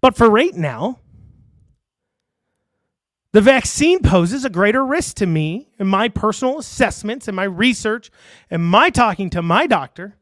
But 0.00 0.16
for 0.16 0.28
right 0.28 0.54
now, 0.54 0.98
The 3.34 3.40
vaccine 3.40 3.98
poses 3.98 4.44
a 4.44 4.48
greater 4.48 4.86
risk 4.86 5.16
to 5.16 5.26
me 5.26 5.68
in 5.80 5.88
my 5.88 6.08
personal 6.08 6.60
assessments 6.60 7.26
and 7.26 7.34
my 7.34 7.42
research 7.42 8.12
and 8.48 8.64
my 8.64 8.90
talking 8.90 9.28
to 9.30 9.42
my 9.42 9.66
doctor. 9.66 10.16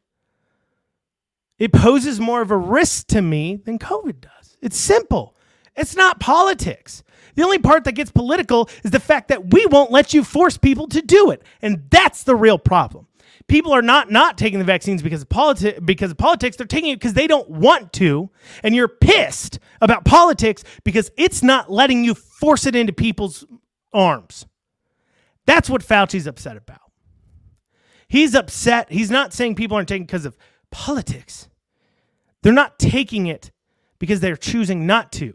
It 1.59 1.75
poses 1.75 2.19
more 2.19 2.41
of 2.41 2.51
a 2.51 2.57
risk 2.57 3.09
to 3.09 3.21
me 3.21 3.57
than 3.57 3.79
COVID 3.79 4.23
does. 4.23 4.57
It's 4.63 4.79
simple. 4.79 5.37
It's 5.77 5.95
not 5.95 6.21
politics. 6.21 7.05
The 7.35 7.43
only 7.43 7.59
part 7.59 7.85
that 7.85 7.93
gets 7.93 8.11
political 8.11 8.71
is 8.83 8.93
the 8.93 8.99
fact 8.99 9.29
that 9.29 9.53
we 9.53 9.67
won't 9.67 9.91
let 9.91 10.15
you 10.15 10.25
force 10.25 10.57
people 10.57 10.89
to 10.89 11.03
do 11.03 11.31
it. 11.31 11.43
And 11.61 11.83
that's 11.91 12.25
the 12.25 12.35
real 12.35 12.59
problem. 12.59 13.09
People 13.53 13.75
are 13.75 13.83
not 13.83 14.11
not 14.11 14.39
taking 14.39 14.59
the 14.59 14.65
vaccines 14.65 15.03
because 15.03 15.21
of 15.21 15.29
politics 15.29 15.79
because 15.85 16.11
of 16.11 16.17
politics. 16.17 16.57
They're 16.57 16.67
taking 16.67 16.89
it 16.89 16.97
because 16.97 17.13
they 17.13 17.27
don't 17.27 17.51
want 17.51 17.93
to. 17.93 18.31
And 18.63 18.75
you're 18.75 18.89
pissed 18.89 19.59
about 19.83 20.07
politics 20.07 20.65
because 20.85 21.11
it's 21.19 21.43
not 21.43 21.71
letting 21.71 22.03
you 22.03 22.15
force 22.15 22.65
it 22.65 22.75
into 22.75 22.95
people's 22.95 23.45
arms. 23.93 24.47
That's 25.45 25.69
what 25.69 25.83
Fauci's 25.83 26.27
upset 26.27 26.57
about. 26.57 26.81
He's 28.09 28.35
upset. 28.35 28.91
He's 28.91 29.11
not 29.11 29.35
saying 29.35 29.57
people 29.57 29.77
aren't 29.77 29.89
taking 29.91 30.07
because 30.07 30.25
of 30.25 30.39
politics. 30.71 31.51
They're 32.43 32.55
not 32.55 32.79
taking 32.79 33.27
it 33.27 33.53
because 33.99 34.21
they're 34.21 34.35
choosing 34.35 34.87
not 34.87 35.13
to 35.13 35.35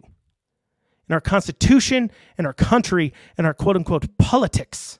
and 1.07 1.13
our 1.13 1.21
Constitution 1.21 2.09
and 2.35 2.47
our 2.47 2.53
country 2.53 3.13
and 3.37 3.45
our 3.45 3.53
quote 3.53 3.75
unquote 3.75 4.17
politics 4.17 4.97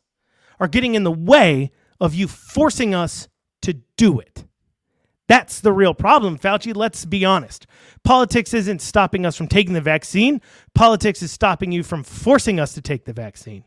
are 0.59 0.67
getting 0.67 0.93
in 0.93 1.03
the 1.03 1.11
way 1.11 1.71
of 1.99 2.13
you 2.13 2.27
forcing 2.27 2.93
us 2.93 3.27
to 3.61 3.73
do 3.95 4.19
it. 4.19 4.45
That's 5.27 5.59
the 5.59 5.73
real 5.73 5.93
problem, 5.93 6.37
Fauci. 6.37 6.75
Let's 6.75 7.03
be 7.05 7.25
honest. 7.25 7.67
Politics 8.03 8.53
isn't 8.53 8.81
stopping 8.81 9.25
us 9.25 9.35
from 9.35 9.47
taking 9.47 9.73
the 9.73 9.81
vaccine, 9.81 10.41
politics 10.73 11.21
is 11.21 11.31
stopping 11.31 11.71
you 11.71 11.83
from 11.83 12.03
forcing 12.03 12.59
us 12.59 12.73
to 12.73 12.81
take 12.81 13.05
the 13.05 13.13
vaccine. 13.13 13.65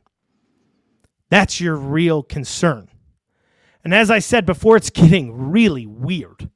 That's 1.28 1.60
your 1.60 1.76
real 1.76 2.22
concern. 2.22 2.88
And 3.84 3.94
as 3.94 4.10
I 4.10 4.18
said 4.18 4.46
before, 4.46 4.76
it's 4.76 4.90
getting 4.90 5.50
really 5.50 5.86
weird. 5.86 6.50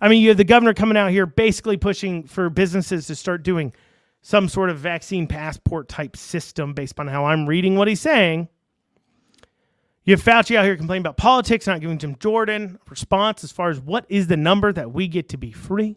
I 0.00 0.08
mean, 0.08 0.22
you 0.22 0.28
have 0.28 0.36
the 0.36 0.44
governor 0.44 0.74
coming 0.74 0.96
out 0.96 1.10
here 1.10 1.26
basically 1.26 1.76
pushing 1.76 2.24
for 2.24 2.50
businesses 2.50 3.06
to 3.06 3.14
start 3.14 3.42
doing 3.42 3.72
some 4.20 4.48
sort 4.48 4.70
of 4.70 4.78
vaccine 4.78 5.26
passport 5.26 5.88
type 5.88 6.16
system 6.16 6.72
based 6.72 6.98
on 6.98 7.08
how 7.08 7.26
I'm 7.26 7.46
reading 7.46 7.76
what 7.76 7.88
he's 7.88 8.00
saying. 8.00 8.48
You 10.04 10.14
have 10.14 10.22
Fauci 10.22 10.56
out 10.56 10.64
here 10.64 10.76
complaining 10.76 11.02
about 11.02 11.16
politics, 11.16 11.66
not 11.66 11.80
giving 11.80 11.98
Jim 11.98 12.16
Jordan 12.18 12.78
a 12.86 12.90
response 12.90 13.42
as 13.42 13.52
far 13.52 13.70
as 13.70 13.80
what 13.80 14.04
is 14.08 14.26
the 14.26 14.36
number 14.36 14.72
that 14.72 14.92
we 14.92 15.08
get 15.08 15.30
to 15.30 15.38
be 15.38 15.50
free. 15.50 15.96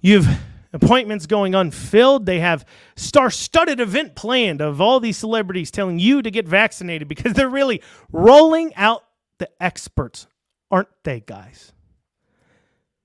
You 0.00 0.22
have 0.22 0.40
appointments 0.72 1.26
going 1.26 1.54
unfilled. 1.54 2.26
They 2.26 2.40
have 2.40 2.66
star 2.96 3.30
studded 3.30 3.78
event 3.78 4.16
planned 4.16 4.60
of 4.60 4.80
all 4.80 4.98
these 4.98 5.16
celebrities 5.16 5.70
telling 5.70 6.00
you 6.00 6.20
to 6.20 6.30
get 6.30 6.48
vaccinated 6.48 7.06
because 7.06 7.32
they're 7.32 7.48
really 7.48 7.80
rolling 8.10 8.74
out 8.74 9.04
the 9.38 9.48
experts, 9.60 10.26
aren't 10.70 10.88
they, 11.04 11.20
guys? 11.20 11.72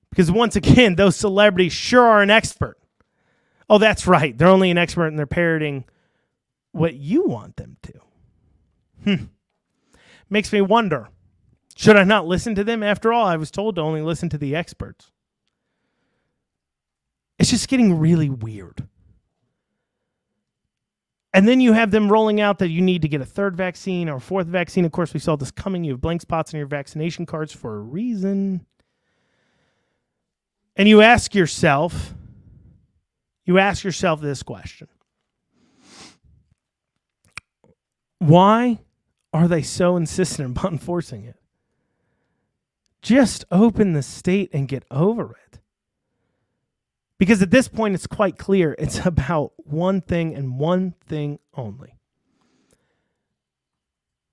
Because 0.09 0.31
once 0.31 0.55
again, 0.55 0.95
those 0.95 1.15
celebrities 1.15 1.73
sure 1.73 2.03
are 2.03 2.23
an 2.23 2.31
expert. 2.31 2.77
Oh, 3.69 3.77
that's 3.77 4.07
right. 4.07 4.35
They're 4.35 4.47
only 4.47 4.71
an 4.71 4.79
expert 4.79 5.07
and 5.07 5.19
they're 5.19 5.27
parroting 5.27 5.85
what 6.71 6.95
you 6.95 7.25
want 7.25 7.55
them 7.55 7.77
to. 7.83 7.93
Hmm. 9.03 9.25
Makes 10.29 10.53
me 10.53 10.61
wonder 10.61 11.09
should 11.79 11.95
I 11.95 12.03
not 12.03 12.27
listen 12.27 12.55
to 12.55 12.65
them? 12.65 12.83
After 12.83 13.13
all, 13.13 13.25
I 13.25 13.37
was 13.37 13.51
told 13.51 13.75
to 13.75 13.81
only 13.81 14.01
listen 14.01 14.27
to 14.29 14.37
the 14.37 14.53
experts. 14.53 15.11
It's 17.39 17.49
just 17.49 17.69
getting 17.69 17.97
really 17.97 18.29
weird. 18.29 18.85
And 21.33 21.47
then 21.47 21.61
you 21.61 21.71
have 21.71 21.91
them 21.91 22.11
rolling 22.11 22.41
out 22.41 22.59
that 22.59 22.67
you 22.67 22.81
need 22.81 23.03
to 23.03 23.07
get 23.07 23.21
a 23.21 23.25
third 23.25 23.55
vaccine 23.55 24.09
or 24.09 24.17
a 24.17 24.19
fourth 24.19 24.47
vaccine. 24.47 24.83
Of 24.83 24.91
course, 24.91 25.13
we 25.13 25.21
saw 25.21 25.37
this 25.37 25.51
coming. 25.51 25.85
You 25.85 25.93
have 25.93 26.01
blank 26.01 26.21
spots 26.21 26.53
on 26.53 26.57
your 26.57 26.67
vaccination 26.67 27.25
cards 27.25 27.53
for 27.53 27.77
a 27.77 27.79
reason. 27.79 28.65
And 30.75 30.89
you 30.89 31.01
ask 31.01 31.33
yourself, 31.33 32.13
you 33.45 33.57
ask 33.57 33.85
yourself 33.85 34.19
this 34.19 34.43
question 34.43 34.89
Why 38.17 38.79
are 39.33 39.47
they 39.47 39.61
so 39.61 39.95
insistent 39.95 40.57
upon 40.57 40.73
enforcing 40.73 41.25
it? 41.25 41.37
Just 43.01 43.45
open 43.51 43.93
the 43.93 44.03
state 44.03 44.49
and 44.53 44.67
get 44.67 44.83
over 44.91 45.35
it. 45.47 45.59
Because 47.17 47.41
at 47.41 47.51
this 47.51 47.67
point, 47.67 47.95
it's 47.95 48.07
quite 48.07 48.37
clear 48.37 48.75
it's 48.77 49.05
about 49.05 49.53
one 49.57 50.01
thing 50.01 50.35
and 50.35 50.59
one 50.59 50.95
thing 51.05 51.39
only 51.53 51.99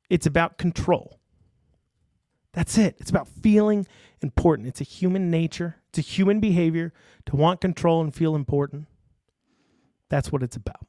it's 0.08 0.26
about 0.26 0.58
control. 0.58 1.18
That's 2.52 2.78
it. 2.78 2.96
It's 2.98 3.10
about 3.10 3.28
feeling 3.28 3.86
important. 4.22 4.68
It's 4.68 4.80
a 4.80 4.84
human 4.84 5.30
nature, 5.30 5.76
it's 5.88 5.98
a 5.98 6.02
human 6.02 6.40
behavior 6.40 6.92
to 7.26 7.36
want 7.36 7.60
control 7.60 8.00
and 8.00 8.14
feel 8.14 8.34
important. 8.34 8.86
That's 10.08 10.30
what 10.30 10.42
it's 10.42 10.56
about. 10.56 10.86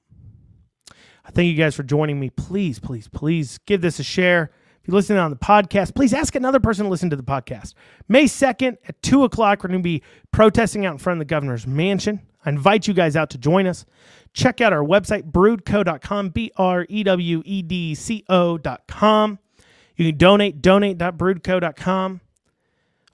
I 1.28 1.32
thank 1.32 1.48
you 1.48 1.56
guys 1.56 1.76
for 1.76 1.84
joining 1.84 2.20
me. 2.20 2.30
Please, 2.30 2.80
please, 2.80 3.10
please 3.10 3.60
give 3.66 3.82
this 3.82 4.00
a 4.00 4.04
share. 4.04 4.52
If 4.82 4.88
you're 4.88 4.96
listening 4.96 5.20
on 5.20 5.30
the 5.30 5.38
podcast, 5.38 5.94
please 5.94 6.14
ask 6.14 6.36
another 6.36 6.62
person 6.62 6.86
to 6.86 6.90
listen 6.90 7.10
to 7.10 7.18
the 7.18 7.24
podcast. 7.24 7.74
May 8.08 8.24
2nd 8.24 8.78
at 8.88 9.02
2 9.02 9.26
o'clock, 9.26 9.62
we're 9.62 9.68
going 9.68 9.82
to 9.82 9.84
be 9.84 10.02
protesting 10.32 10.86
out 10.86 10.94
in 10.94 10.98
front 10.98 11.18
of 11.18 11.28
the 11.28 11.30
governor's 11.30 11.68
mansion. 11.68 12.22
I 12.46 12.50
invite 12.50 12.88
you 12.88 12.94
guys 12.94 13.18
out 13.18 13.30
to 13.32 13.38
join 13.38 13.68
us. 13.68 13.86
Check 14.34 14.62
out 14.62 14.72
our 14.72 14.84
website, 14.84 15.30
brewedco.com, 15.32 16.30
B 16.30 16.52
R 16.56 16.86
E 16.88 17.04
W 17.04 17.42
E 17.44 17.62
D 17.62 17.94
C 17.94 18.24
O.com. 18.30 19.40
You 19.98 20.12
can 20.12 20.18
donate, 20.18 20.62
donate.brewedco.com. 20.62 22.22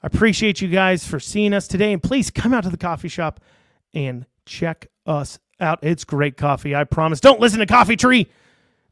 I 0.04 0.08
appreciate 0.08 0.62
you 0.62 0.68
guys 0.68 1.08
for 1.08 1.20
seeing 1.20 1.54
us 1.54 1.68
today. 1.68 1.94
And 1.94 2.04
please 2.04 2.30
come 2.30 2.54
out 2.54 2.64
to 2.66 2.70
the 2.70 2.78
coffee 2.78 3.08
shop 3.08 3.40
and 3.94 4.28
check 4.46 4.88
us 5.08 5.40
out. 5.60 5.80
It's 5.82 6.04
great 6.04 6.38
coffee, 6.38 6.76
I 6.76 6.84
promise. 6.84 7.20
Don't 7.20 7.40
listen 7.40 7.60
to 7.60 7.66
Coffee 7.66 7.96
Tree 7.96 8.28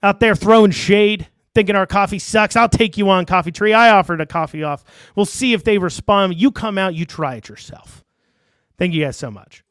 out 0.03 0.19
there 0.19 0.35
throwing 0.35 0.71
shade, 0.71 1.27
thinking 1.53 1.75
our 1.75 1.85
coffee 1.85 2.19
sucks. 2.19 2.55
I'll 2.55 2.69
take 2.69 2.97
you 2.97 3.09
on 3.09 3.25
Coffee 3.25 3.51
Tree. 3.51 3.73
I 3.73 3.91
offered 3.91 4.21
a 4.21 4.25
coffee 4.25 4.63
off. 4.63 4.83
We'll 5.15 5.25
see 5.25 5.53
if 5.53 5.63
they 5.63 5.77
respond. 5.77 6.35
You 6.35 6.51
come 6.51 6.77
out, 6.77 6.95
you 6.95 7.05
try 7.05 7.35
it 7.35 7.49
yourself. 7.49 8.03
Thank 8.77 8.93
you 8.93 9.03
guys 9.03 9.17
so 9.17 9.29
much. 9.29 9.63